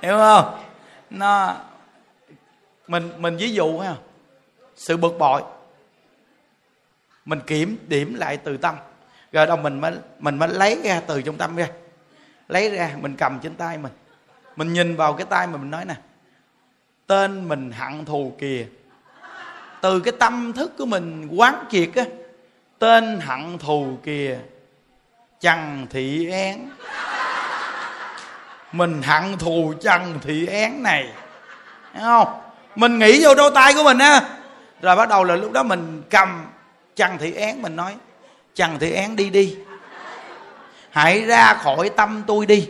[0.03, 0.65] Hiểu không?
[1.11, 1.57] Nó
[2.91, 3.95] mình mình ví dụ ha.
[4.77, 5.43] Sự bực bội.
[7.25, 8.75] Mình kiểm điểm lại từ tâm.
[9.33, 11.69] Rồi đâu mình mới mình mới lấy ra từ trong tâm ra.
[12.49, 13.93] Lấy ra mình cầm trên tay mình.
[14.57, 15.95] Mình nhìn vào cái tay mà mình nói nè.
[17.07, 18.67] Tên mình hận thù kìa.
[19.81, 22.05] Từ cái tâm thức của mình quán triệt á.
[22.79, 24.39] Tên hận thù kìa.
[25.41, 26.71] Trần Thị Én
[28.73, 31.13] Mình hận thù Trần Thị Én này.
[31.93, 32.50] Thấy không?
[32.81, 34.23] Mình nghĩ vô đôi tay của mình á.
[34.83, 36.47] Rồi bắt đầu là lúc đó mình cầm
[36.97, 37.93] Trần Thị Én mình nói,
[38.55, 39.57] Trần Thị Én đi đi.
[40.91, 42.69] Hãy ra khỏi tâm tôi đi.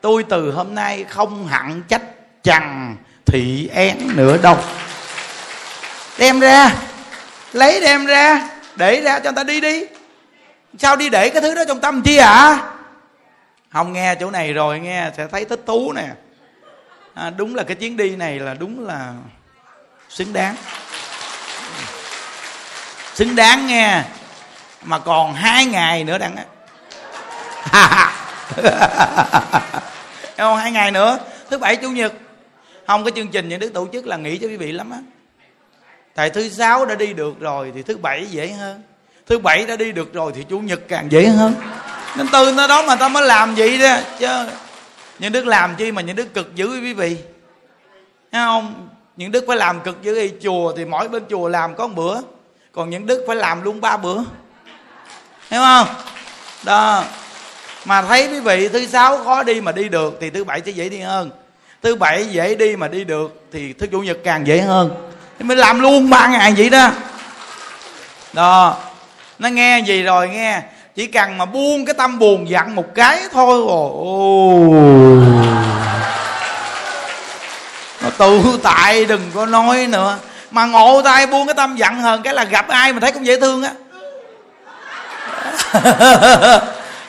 [0.00, 2.02] Tôi từ hôm nay không hẳn trách
[2.42, 4.58] Trần Thị Én nữa đâu.
[6.18, 6.72] Đem ra.
[7.52, 8.48] Lấy đem ra.
[8.76, 9.84] Để ra cho người ta đi đi.
[10.78, 12.58] Sao đi để cái thứ đó trong tâm chi ạ à?
[13.72, 16.08] không nghe chỗ này rồi, nghe sẽ thấy thích thú nè
[17.18, 19.12] à, đúng là cái chuyến đi này là đúng là
[20.08, 20.56] xứng đáng.
[23.14, 24.02] Xứng đáng nghe.
[24.82, 26.36] Mà còn hai ngày nữa đang
[30.36, 31.18] không hai ngày nữa.
[31.50, 32.12] Thứ bảy chủ nhật.
[32.86, 34.98] Không cái chương trình những đức tổ chức là nghỉ cho quý vị lắm á.
[36.14, 38.82] Tại thứ sáu đã đi được rồi thì thứ bảy dễ hơn.
[39.26, 41.54] Thứ bảy đã đi được rồi thì chủ nhật càng dễ hơn.
[42.16, 44.28] Nên từ nó đó mà ta mới làm vậy đó chứ
[45.18, 47.16] những đức làm chi mà những đức cực dữ quý vị?
[48.32, 48.88] Thấy không?
[49.16, 51.94] Những đức phải làm cực dữ y, chùa thì mỗi bên chùa làm có một
[51.96, 52.20] bữa.
[52.72, 54.18] Còn những đức phải làm luôn ba bữa.
[55.50, 55.86] Hiểu không?
[56.64, 57.04] Đó.
[57.84, 60.70] Mà thấy quý vị, thứ sáu khó đi mà đi được thì thứ bảy sẽ
[60.70, 61.30] dễ đi hơn.
[61.82, 65.10] Thứ bảy dễ đi mà đi được thì thứ chủ nhật càng dễ hơn.
[65.38, 66.90] Thì mình làm luôn ba ngày vậy đó.
[68.32, 68.76] Đó.
[69.38, 70.62] Nó nghe gì rồi nghe?
[70.98, 73.64] Chỉ cần mà buông cái tâm buồn giận một cái thôi.
[73.68, 74.58] Ồ.
[78.02, 80.18] Nó tự tại đừng có nói nữa.
[80.50, 83.26] Mà ngộ tay buông cái tâm giận hơn cái là gặp ai mình thấy cũng
[83.26, 83.70] dễ thương á.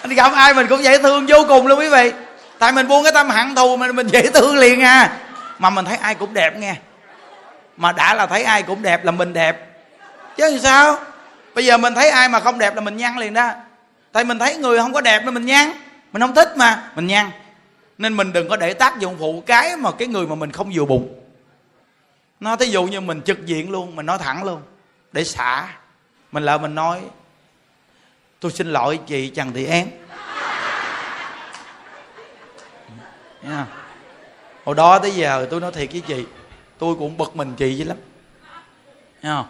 [0.03, 2.11] Gặp ai mình cũng dễ thương vô cùng luôn quý vị.
[2.59, 5.11] Tại mình buông cái tâm hận thù mình mình dễ thương liền à.
[5.59, 6.75] Mà mình thấy ai cũng đẹp nghe.
[7.77, 9.67] Mà đã là thấy ai cũng đẹp là mình đẹp.
[10.37, 10.97] Chứ sao?
[11.55, 13.51] Bây giờ mình thấy ai mà không đẹp là mình nhăn liền đó
[14.11, 15.71] tại mình thấy người không có đẹp nên mình nhăn
[16.11, 17.31] mình không thích mà, mình nhăn
[17.97, 20.71] nên mình đừng có để tác dụng phụ cái mà cái người mà mình không
[20.73, 21.15] vừa bụng.
[22.39, 24.61] Nó thí dụ như mình trực diện luôn, mình nói thẳng luôn,
[25.11, 25.67] để xả.
[26.31, 27.01] Mình lỡ mình nói,
[28.39, 29.87] tôi xin lỗi chị trần thị én
[33.43, 33.67] yeah.
[34.65, 36.25] hồi đó tới giờ tôi nói thiệt với chị,
[36.77, 37.97] tôi cũng bực mình chị dữ lắm.
[39.21, 39.43] Nha.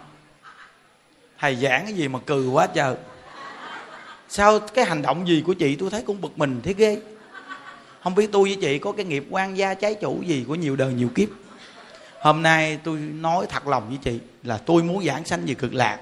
[1.38, 2.94] Thầy giảng cái gì mà cừ quá trời
[4.32, 6.98] sao cái hành động gì của chị tôi thấy cũng bực mình thế ghê?
[8.02, 10.76] Không biết tôi với chị có cái nghiệp quan gia trái chủ gì của nhiều
[10.76, 11.28] đời nhiều kiếp.
[12.20, 15.74] Hôm nay tôi nói thật lòng với chị là tôi muốn giảng sanh về cực
[15.74, 16.00] lạc.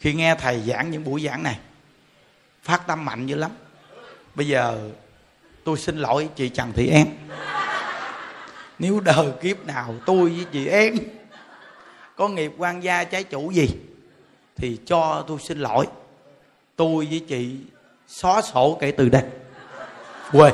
[0.00, 1.58] Khi nghe thầy giảng những buổi giảng này,
[2.62, 3.50] phát tâm mạnh dữ lắm.
[4.34, 4.90] Bây giờ
[5.64, 7.06] tôi xin lỗi chị trần thị em
[8.78, 10.94] nếu đời kiếp nào tôi với chị em
[12.16, 13.68] có nghiệp quan gia trái chủ gì,
[14.56, 15.86] thì cho tôi xin lỗi
[16.78, 17.56] tôi với chị
[18.08, 19.22] xóa sổ kể từ đây.
[20.32, 20.52] Quê.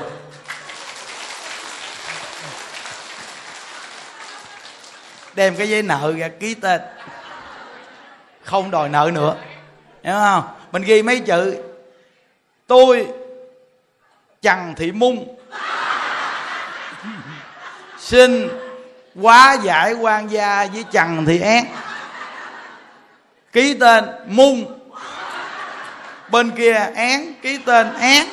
[5.34, 6.80] Đem cái giấy nợ ra ký tên.
[8.42, 9.36] Không đòi nợ nữa.
[10.02, 10.44] Hiểu không?
[10.72, 11.62] Mình ghi mấy chữ.
[12.66, 13.06] Tôi,
[14.42, 15.36] trần thị mung.
[17.98, 18.48] Xin
[19.22, 21.64] quá giải quan gia với trần thị én
[23.52, 24.80] ký tên mung
[26.34, 28.26] bên kia án ký tên án.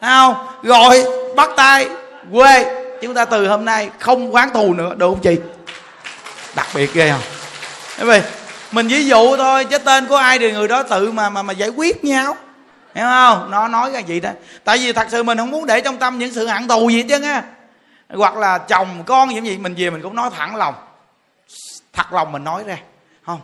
[0.00, 0.34] Không?
[0.62, 1.04] Rồi
[1.36, 1.88] bắt tay
[2.32, 2.84] quê.
[3.02, 5.36] Chúng ta từ hôm nay không quán thù nữa được không chị?
[6.56, 7.20] Đặc biệt ghê không?
[7.98, 8.28] Bởi vì
[8.72, 11.52] mình ví dụ thôi chứ tên của ai thì người đó tự mà mà mà
[11.52, 12.36] giải quyết nhau.
[12.94, 13.50] Hiểu không?
[13.50, 14.30] Nó nói cái gì đó.
[14.64, 17.02] Tại vì thật sự mình không muốn để trong tâm những sự hận thù gì
[17.02, 17.42] chứ á.
[18.08, 20.74] Hoặc là chồng con những gì mình về mình cũng nói thẳng lòng.
[21.92, 22.76] Thật lòng mình nói ra.
[23.26, 23.40] Không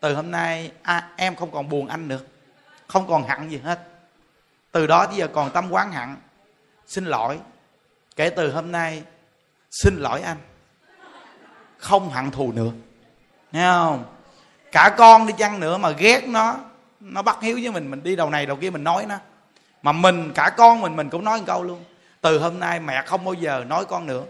[0.00, 2.18] từ hôm nay à, em không còn buồn anh nữa
[2.88, 3.78] không còn hận gì hết.
[4.72, 6.16] Từ đó tới giờ còn tâm quán hận
[6.86, 7.38] xin lỗi.
[8.16, 9.02] Kể từ hôm nay,
[9.70, 10.36] xin lỗi anh.
[11.78, 12.70] Không hận thù nữa.
[13.52, 14.04] Nghe không?
[14.72, 16.56] Cả con đi chăng nữa mà ghét nó
[17.00, 19.18] nó bắt hiếu với mình mình đi đầu này đầu kia mình nói nó.
[19.82, 21.84] Mà mình, cả con mình mình cũng nói một câu luôn.
[22.20, 24.24] Từ hôm nay mẹ không bao giờ nói con nữa.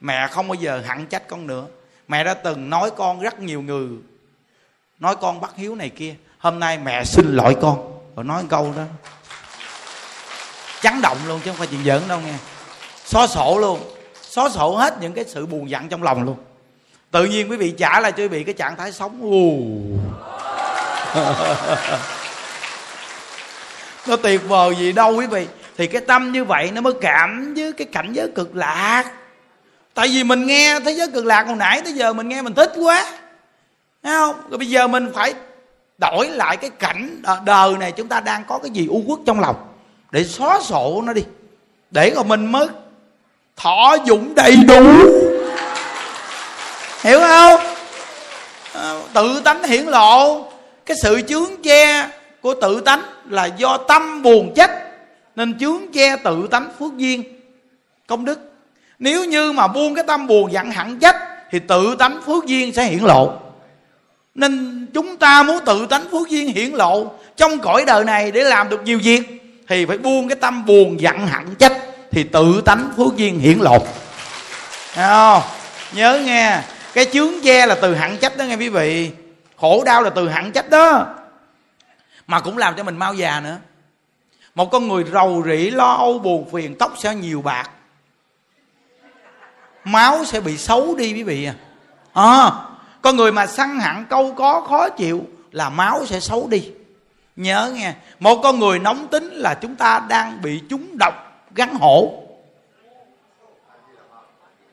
[0.00, 1.66] Mẹ không bao giờ hận trách con nữa.
[2.08, 3.88] Mẹ đã từng nói con rất nhiều người,
[4.98, 6.14] nói con bắt hiếu này kia
[6.50, 7.98] hôm nay mẹ xin lỗi con.
[8.16, 8.82] Rồi nói một câu đó.
[10.82, 12.34] Chấn động luôn chứ không phải chuyện giỡn đâu nghe.
[13.04, 13.80] Xóa sổ luôn.
[14.22, 16.36] Xóa sổ hết những cái sự buồn giận trong lòng luôn.
[17.10, 19.20] Tự nhiên quý vị trả lại cho quý vị cái trạng thái sống.
[19.22, 19.58] Ù
[24.06, 25.46] nó tuyệt vời gì đâu quý vị.
[25.76, 29.04] Thì cái tâm như vậy nó mới cảm với cái cảnh giới cực lạc.
[29.94, 32.54] Tại vì mình nghe thế giới cực lạc hồi nãy tới giờ mình nghe mình
[32.54, 33.04] thích quá.
[34.02, 34.36] Thấy không?
[34.50, 35.34] Rồi bây giờ mình phải
[35.98, 39.20] đổi lại cái cảnh à, đời này chúng ta đang có cái gì u quốc
[39.26, 39.56] trong lòng.
[40.10, 41.24] Để xóa sổ nó đi.
[41.90, 42.66] Để rồi mình mới
[43.56, 44.84] thọ dụng đầy đủ.
[47.02, 47.60] Hiểu không?
[48.72, 50.44] À, tự tánh hiển lộ.
[50.86, 52.08] Cái sự chướng che
[52.40, 54.70] của tự tánh là do tâm buồn trách
[55.36, 57.22] nên chướng che tự tánh phước duyên
[58.06, 58.52] công đức.
[58.98, 61.16] Nếu như mà buông cái tâm buồn giận hẳn trách
[61.50, 63.32] thì tự tánh phước duyên sẽ hiển lộ
[64.36, 68.44] nên chúng ta muốn tự tánh phước duyên hiển lộ trong cõi đời này để
[68.44, 69.22] làm được nhiều việc
[69.68, 71.72] thì phải buông cái tâm buồn giận hẳn trách
[72.10, 73.78] thì tự tánh phước duyên hiển lộ.
[74.94, 75.42] Không?
[75.92, 76.60] Nhớ nghe
[76.94, 79.10] cái chướng che là từ hẳn trách đó nghe quý vị.
[79.56, 81.06] Khổ đau là từ hẳn trách đó.
[82.26, 83.56] Mà cũng làm cho mình mau già nữa.
[84.54, 87.70] Một con người rầu rĩ lo âu buồn phiền tóc sẽ nhiều bạc.
[89.84, 91.54] Máu sẽ bị xấu đi quý vị à,
[92.12, 92.50] à
[93.06, 96.70] con người mà săn hẳn câu có, khó chịu là máu sẽ xấu đi.
[97.36, 101.14] Nhớ nghe, một con người nóng tính là chúng ta đang bị chúng độc
[101.54, 102.22] gắn hổ.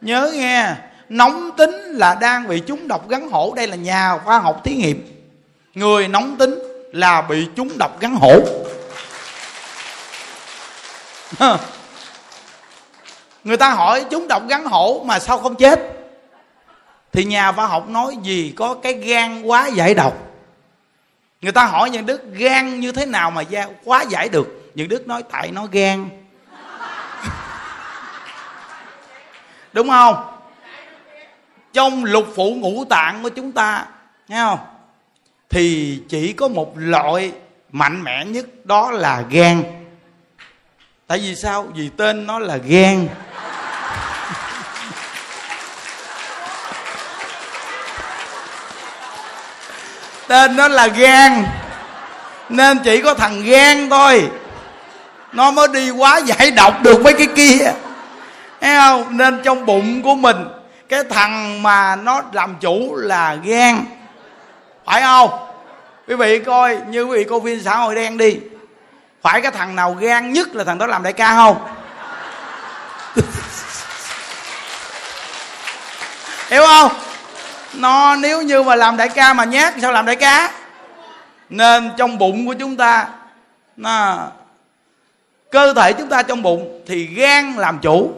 [0.01, 0.75] Nhớ nghe,
[1.09, 3.53] nóng tính là đang bị chúng độc gắn hổ.
[3.55, 5.25] Đây là nhà khoa học thí nghiệm.
[5.73, 6.59] Người nóng tính
[6.93, 8.39] là bị chúng độc gắn hổ.
[13.43, 16.02] Người ta hỏi chúng độc gắn hổ mà sao không chết?
[17.13, 20.13] Thì nhà khoa học nói gì có cái gan quá giải độc?
[21.41, 23.43] Người ta hỏi những đức gan như thế nào mà
[23.83, 24.71] quá giải được?
[24.75, 26.09] Những đức nói tại nó gan.
[29.73, 30.15] Đúng không?
[31.73, 33.85] Trong lục phủ ngũ tạng của chúng ta,
[34.27, 34.59] nghe không?
[35.49, 37.31] Thì chỉ có một loại
[37.71, 39.63] mạnh mẽ nhất, đó là gan.
[41.07, 41.67] Tại vì sao?
[41.75, 43.07] Vì tên nó là gan.
[50.27, 51.45] Tên nó là gan
[52.49, 54.29] nên chỉ có thằng gan thôi.
[55.31, 57.73] Nó mới đi quá giải độc được mấy cái kia.
[58.61, 59.17] Thấy không?
[59.17, 60.47] Nên trong bụng của mình,
[60.89, 63.85] cái thằng mà nó làm chủ là gan
[64.85, 65.29] phải không?
[66.07, 68.39] Quý vị coi, như quý vị coi phim xã hội đen đi.
[69.21, 71.67] Phải cái thằng nào gan nhất là thằng đó làm đại ca không?
[76.49, 76.91] Hiểu không?
[77.73, 80.51] Nó nếu như mà làm đại ca mà nhát sao làm đại ca?
[81.49, 83.07] Nên trong bụng của chúng ta
[83.77, 84.17] nó
[85.51, 88.11] cơ thể chúng ta trong bụng thì gan làm chủ.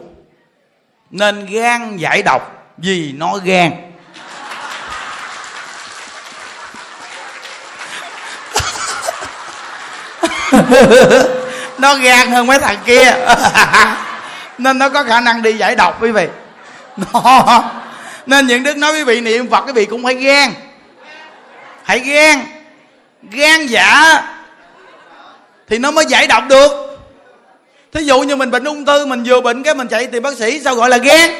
[1.10, 3.72] Nên gan giải độc vì nó gan.
[11.78, 13.14] Nó gan hơn mấy thằng kia.
[14.58, 16.28] Nên nó có khả năng đi giải độc, quý vị.
[16.96, 17.46] Nó
[18.26, 20.52] nên những đức nói quý vị niệm phật, quý vị cũng phải gan
[21.82, 22.40] hãy gan
[23.30, 24.22] gan dạ
[25.68, 26.70] thì nó mới giải độc được.
[27.92, 30.34] Thí dụ như mình bệnh ung thư, mình vừa bệnh cái mình chạy tìm bác
[30.36, 31.30] sĩ, sao gọi là gan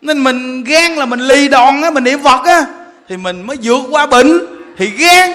[0.00, 2.64] nên mình gan là mình lì đòn á, mình niệm phật á,
[3.08, 4.40] thì mình mới vượt qua bệnh,
[4.78, 5.32] thì gan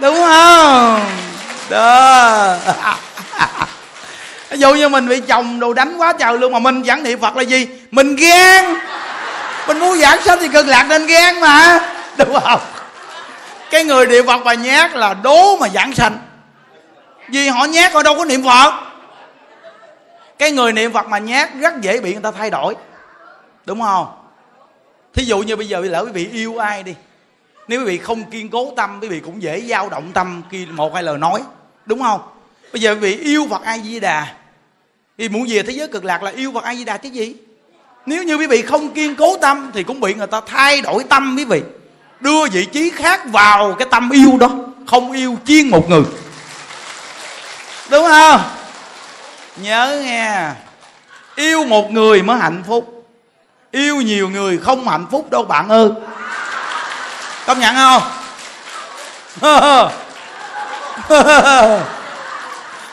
[0.00, 1.00] đúng không?
[1.70, 2.56] Đó.
[4.50, 7.20] Ví dụ như mình bị chồng đồ đánh quá trời luôn mà mình vẫn niệm
[7.20, 7.66] phật là gì?
[7.90, 8.74] Mình gan
[9.68, 11.80] mình muốn giảng sanh thì cực lạc nên gan mà.
[12.18, 12.60] Đúng không?
[13.70, 16.18] Cái người niệm phật mà nhát là đố mà giảng sanh.
[17.28, 18.74] Vì họ nhát họ đâu có niệm phật.
[20.38, 22.74] Cái người niệm phật mà nhát rất dễ bị người ta thay đổi.
[23.66, 24.06] Đúng không?
[25.14, 26.94] Thí dụ như bây giờ lỡ quý vị yêu ai đi.
[27.68, 30.66] Nếu quý vị không kiên cố tâm quý vị cũng dễ dao động tâm khi
[30.66, 31.42] một hai lời nói.
[31.86, 32.20] Đúng không?
[32.72, 34.26] Bây giờ quý vị yêu phật a di đà.
[35.18, 37.36] Thì muốn về thế giới cực lạc là yêu phật a di đà chứ gì
[38.08, 41.04] nếu như quý vị không kiên cố tâm thì cũng bị người ta thay đổi
[41.04, 41.62] tâm quý vị.
[42.20, 44.50] Đưa vị trí khác vào cái tâm yêu đó,
[44.86, 46.02] không yêu chiên một người.
[47.90, 48.40] Đúng không?
[49.56, 50.50] Nhớ nghe.
[51.36, 53.06] Yêu một người mới hạnh phúc.
[53.70, 55.88] Yêu nhiều người không hạnh phúc đâu bạn ơi.
[57.46, 58.02] Công nhận không?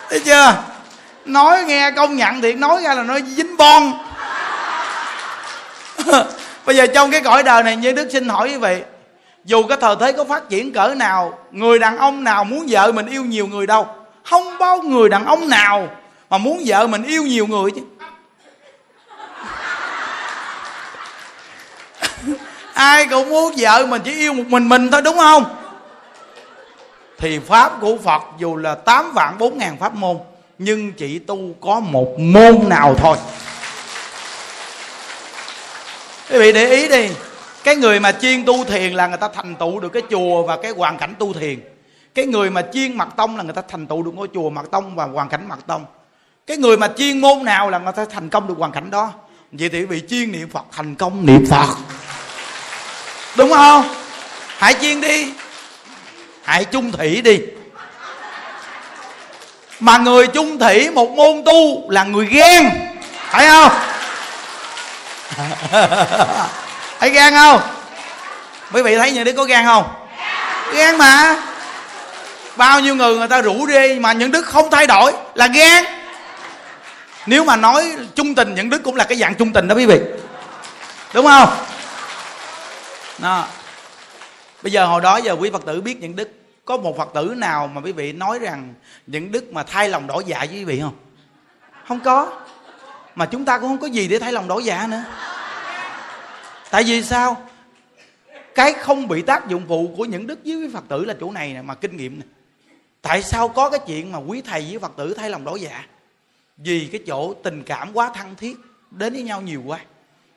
[0.09, 0.53] Thấy chưa?
[1.25, 4.04] Nói nghe công nhận thì nói ra là nó dính bon.
[6.65, 8.81] bây giờ trong cái cõi đời này như đức xin hỏi quý vị,
[9.45, 12.91] dù cái thời thế có phát triển cỡ nào, người đàn ông nào muốn vợ
[12.91, 13.87] mình yêu nhiều người đâu.
[14.23, 15.89] Không bao người đàn ông nào
[16.29, 17.81] mà muốn vợ mình yêu nhiều người chứ.
[22.73, 25.45] Ai cũng muốn vợ mình chỉ yêu một mình mình thôi, đúng không?
[27.17, 30.17] Thì pháp của phật dù là tám vạn bốn ngàn pháp môn,
[30.57, 33.17] nhưng chỉ tu có một môn nào thôi
[36.29, 37.09] quý vị để ý đi,
[37.63, 40.57] cái người mà chuyên tu thiền là người ta thành tựu được cái chùa và
[40.57, 41.59] cái hoàn cảnh tu thiền.
[42.15, 44.65] Cái người mà chuyên mặt tông là người ta thành tựu được ngôi chùa mặt
[44.71, 45.85] tông và hoàn cảnh mặt tông.
[46.47, 49.11] Cái người mà chuyên môn nào là người ta thành công được hoàn cảnh đó.
[49.51, 51.75] Vậy thì quý vị chuyên niệm phật, thành công niệm phật.
[53.37, 53.95] Đúng không?
[54.57, 55.33] Hãy chuyên đi.
[56.43, 57.39] Hãy chung thủy đi.
[59.79, 62.69] Mà người chung thủy một môn tu là người ghen.
[63.13, 63.71] Phải không?
[66.99, 67.61] thấy gan không?
[68.73, 69.83] Quý vị thấy như đức có gan không?
[70.73, 71.41] Gan mà.
[72.55, 75.85] Bao nhiêu người người ta rủ rê mà những đức không thay đổi là gan.
[77.25, 79.85] Nếu mà nói trung tình, những đức cũng là cái dạng trung tình đó quý
[79.85, 79.99] vị.
[81.13, 81.49] Đúng không?
[83.19, 83.47] Đó.
[84.61, 86.29] bây giờ hồi đó giờ quý phật tử biết những đức
[86.65, 88.73] có một phật tử nào mà quý vị nói rằng
[89.07, 90.95] những đức mà thay lòng đổi dạ với quý vị không?
[91.87, 92.44] Không có
[93.15, 95.03] mà chúng ta cũng không có gì để thay lòng đổi dạ nữa.
[96.71, 97.37] Tại vì sao?
[98.55, 101.53] Cái không bị tác dụng phụ của những đức với phật tử là chỗ này
[101.53, 102.25] nè, mà kinh nghiệm nè.
[103.01, 105.85] Tại sao có cái chuyện mà quý thầy với phật tử thay lòng đổi dạ
[106.57, 108.57] vì cái chỗ tình cảm quá thân thiết,
[108.91, 109.79] đến với nhau nhiều quá.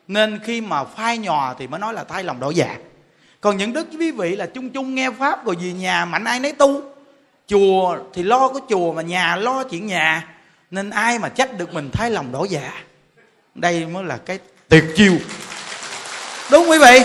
[0.07, 2.77] Nên khi mà phai nhòa thì mới nói là thay lòng đổi dạ
[3.41, 6.39] còn những đức quý vị là chung chung nghe pháp rồi về nhà, mạnh ai
[6.39, 6.81] nấy tu.
[7.47, 10.27] Chùa thì lo có chùa mà nhà lo chuyện nhà
[10.71, 12.71] nên ai mà trách được mình thay lòng đổi dạ?
[13.55, 14.39] Đây mới là cái
[14.69, 15.13] tuyệt chiêu.
[16.51, 17.03] Đúng quý vị.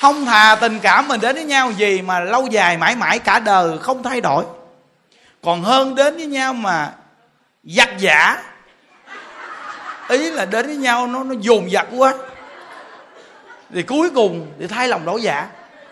[0.00, 3.38] Không thà tình cảm mình đến với nhau gì mà lâu dài mãi mãi cả
[3.38, 4.44] đời không thay đổi.
[5.42, 6.92] Còn hơn đến với nhau mà
[7.64, 8.42] giặt giả.
[10.08, 12.14] Ý là đến với nhau nó nó dồn dập quá.
[13.74, 15.46] Thì cuối cùng thì thay lòng đổi dạ.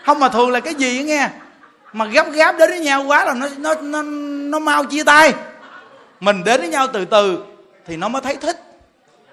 [0.04, 1.28] Không mà thường là cái gì nghe.
[1.92, 4.02] Mà gấp gáp đến với nhau quá là nó nó nó
[4.50, 5.34] nó mau chia tay
[6.20, 7.44] mình đến với nhau từ từ
[7.86, 8.60] thì nó mới thấy thích.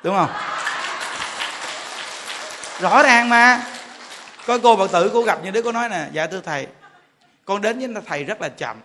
[0.03, 0.29] Đúng không?
[2.79, 3.63] Rõ ràng mà.
[4.47, 6.67] Có cô phật tử, cô gặp như đứa cô nói nè dạ thưa thầy,
[7.45, 8.77] con đến với thầy rất là chậm.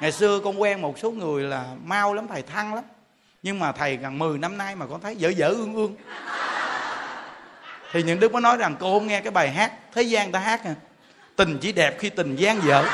[0.00, 2.84] Ngày xưa con quen một số người là mau lắm, thầy thăng lắm.
[3.42, 5.96] Nhưng mà thầy gần 10 năm nay mà con thấy dở dở ương ương.
[7.92, 10.38] Thì những đức mới nói rằng, cô không nghe cái bài hát, thế gian ta
[10.38, 10.74] hát à
[11.36, 12.84] tình chỉ đẹp khi tình gian dở.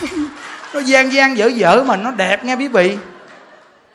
[0.74, 2.98] nó gian gian dở dở mà nó đẹp nghe quý vị.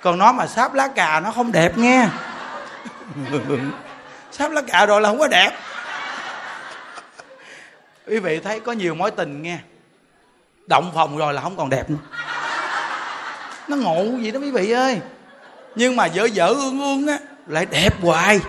[0.01, 2.07] Còn nó mà sáp lá cà nó không đẹp nghe.
[4.32, 5.51] Sáp lá cà rồi là không có đẹp.
[8.07, 9.57] Quý vị thấy có nhiều mối tình nghe.
[10.67, 11.97] Động phòng rồi là không còn đẹp nữa.
[13.67, 14.99] Nó ngộ gì đó quý vị ơi.
[15.76, 17.17] Nhưng mà dở dở ương ương á,
[17.47, 18.39] lại đẹp hoài.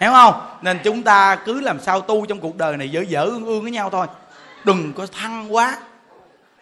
[0.00, 0.34] Hiểu không?
[0.62, 3.62] Nên chúng ta cứ làm sao tu trong cuộc đời này dở dở ương ương
[3.62, 4.06] với nhau thôi.
[4.64, 5.76] Đừng có thăng quá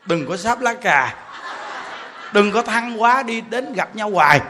[0.07, 1.15] đừng có sáp lá cà.
[2.33, 4.41] Đừng có thăng quá đi đến gặp nhau hoài.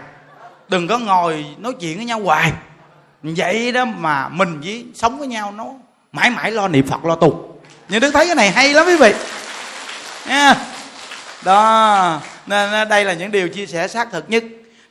[0.69, 2.53] Đừng có ngồi nói chuyện với nhau hoài.
[3.23, 5.65] Vậy đó mà mình với sống với nhau nó
[6.13, 7.61] mãi mãi lo niệm phật, lo tu.
[7.89, 9.15] Nhưng đức thấy cái này hay lắm quý vị.
[10.29, 10.55] Nha.
[11.43, 12.21] Đó.
[12.47, 14.45] Nên đây là những điều chia sẻ xác thực nhất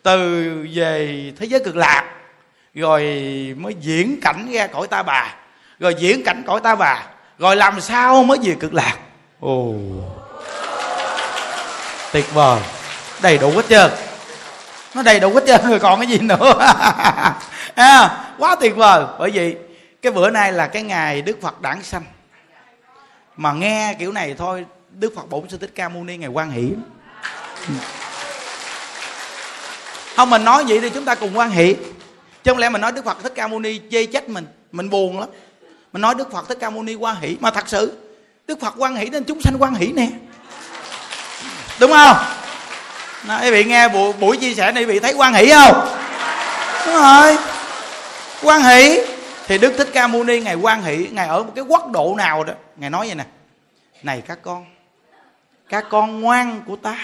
[0.03, 2.11] từ về thế giới cực lạc.
[2.73, 3.01] Rồi
[3.57, 5.35] mới diễn cảnh ra cõi ta bà.
[5.79, 7.03] Rồi diễn cảnh cõi ta bà.
[7.39, 8.95] Rồi làm sao mới về cực lạc?
[9.39, 9.73] Ồ
[12.15, 12.61] tuyệt vời.
[13.21, 13.91] Đầy đủ hết trơn.
[14.93, 16.53] Nó đầy đủ hết trơn rồi còn cái gì nữa?
[17.75, 19.05] À, quá tuyệt vời.
[19.19, 19.55] Bởi vì
[20.01, 22.03] cái bữa nay là cái ngày đức phật đản sanh.
[23.37, 26.51] Mà nghe kiểu này thôi đức phật bổn sư thích ca mâu ni ngày quan
[26.51, 26.69] hỷ.
[30.15, 31.73] Không mình nói vậy thì chúng ta cùng quan hỷ.
[32.43, 34.89] Chứ không lẽ mình nói đức phật thích ca mâu ni chê trách mình mình
[34.89, 35.29] buồn lắm.
[35.93, 37.37] Mình nói đức phật thích ca mâu ni quan hỷ.
[37.39, 37.97] Mà thật sự
[38.47, 40.09] đức phật quan hỷ nên chúng sanh quan hỷ nè
[41.79, 42.17] đúng không?
[43.27, 45.87] Đó, quý vị nghe buổi, buổi chia sẻ này quý vị thấy quan hỷ không?
[46.85, 47.37] Đúng rồi.
[48.43, 48.99] Quan hỷ.
[49.47, 52.15] Thì đức thích ca mâu ni ngày quan hỷ ngày ở một cái quốc độ
[52.17, 52.53] nào đó.
[52.75, 53.25] Ngài nói vậy nè.
[54.03, 54.65] Này các con
[55.69, 56.97] các con ngoan của ta.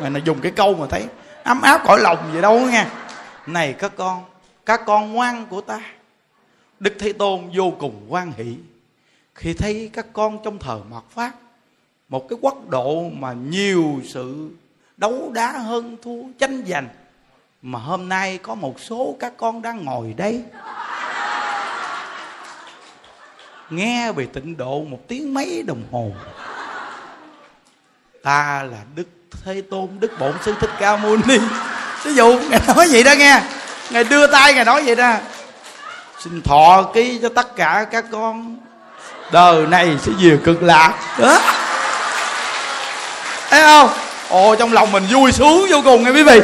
[0.00, 1.04] Ngài nó dùng cái câu mà thấy
[1.44, 2.86] ấm áp cõi lòng vậy đâu nha.
[3.46, 4.24] Này các con
[4.66, 5.80] các con ngoan của ta.
[6.80, 8.56] Đức thế tôn vô cùng quan hỷ.
[9.34, 11.30] Khi thấy các con trong thờ mạt pháp
[12.12, 14.48] một cái quốc độ mà nhiều sự
[14.96, 16.88] đấu đá hơn thua tranh giành.
[17.62, 20.42] Mà hôm nay có một số các con đang ngồi đây.
[23.70, 26.10] Nghe về tịnh độ một tiếng mấy đồng hồ.
[28.22, 29.08] Ta là đức
[29.44, 31.38] thế tôn, đức bổn sư thích ca mâu ni.
[32.04, 33.42] Ví dụ, ngài nói vậy đó nghe.
[33.90, 35.16] Ngài đưa tay, ngài nói vậy đó.
[36.18, 38.56] Xin thọ ký cho tất cả các con.
[39.32, 41.18] Đời này sẽ về cực lạc.
[41.18, 41.61] Đó
[43.52, 43.90] thấy không?
[44.28, 46.40] Ồ trong lòng mình vui sướng vô cùng nghe quý vị.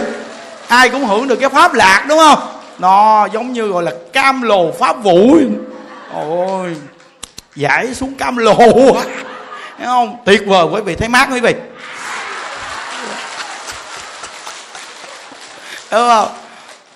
[0.68, 2.38] Ai cũng hưởng được cái pháp lạc, đúng không?
[2.78, 5.38] Nó giống như gọi là cam lồ pháp vũ.
[6.14, 6.76] Ôi,
[7.56, 8.54] giải xuống cam lồ
[9.78, 10.16] thấy không?
[10.24, 11.54] Tuyệt vời quý vị, thấy mát quý vị?
[15.90, 16.28] Đúng không?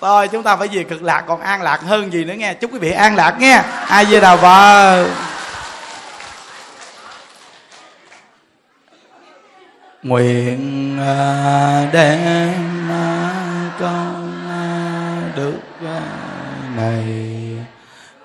[0.01, 2.53] Rồi chúng ta phải về cực lạc, còn an lạc hơn gì nữa nghe.
[2.53, 3.61] Chúc quý vị an lạc nghe.
[3.87, 5.05] Ai về đào vợ
[10.03, 15.59] nguyện à, đem à, con à, đức
[16.75, 17.05] này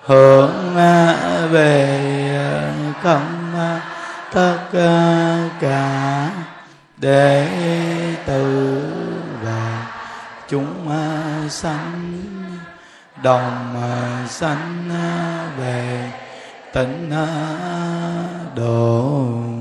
[0.01, 0.75] hướng
[1.51, 1.99] về
[3.03, 3.53] không
[4.33, 4.57] tất
[5.59, 6.29] cả
[6.97, 7.47] để
[8.25, 8.81] từ
[10.49, 10.89] chúng
[11.49, 12.23] sanh
[13.23, 13.75] đồng
[14.29, 14.89] sanh
[15.59, 16.11] về
[16.73, 17.11] tịnh
[18.55, 19.58] độ.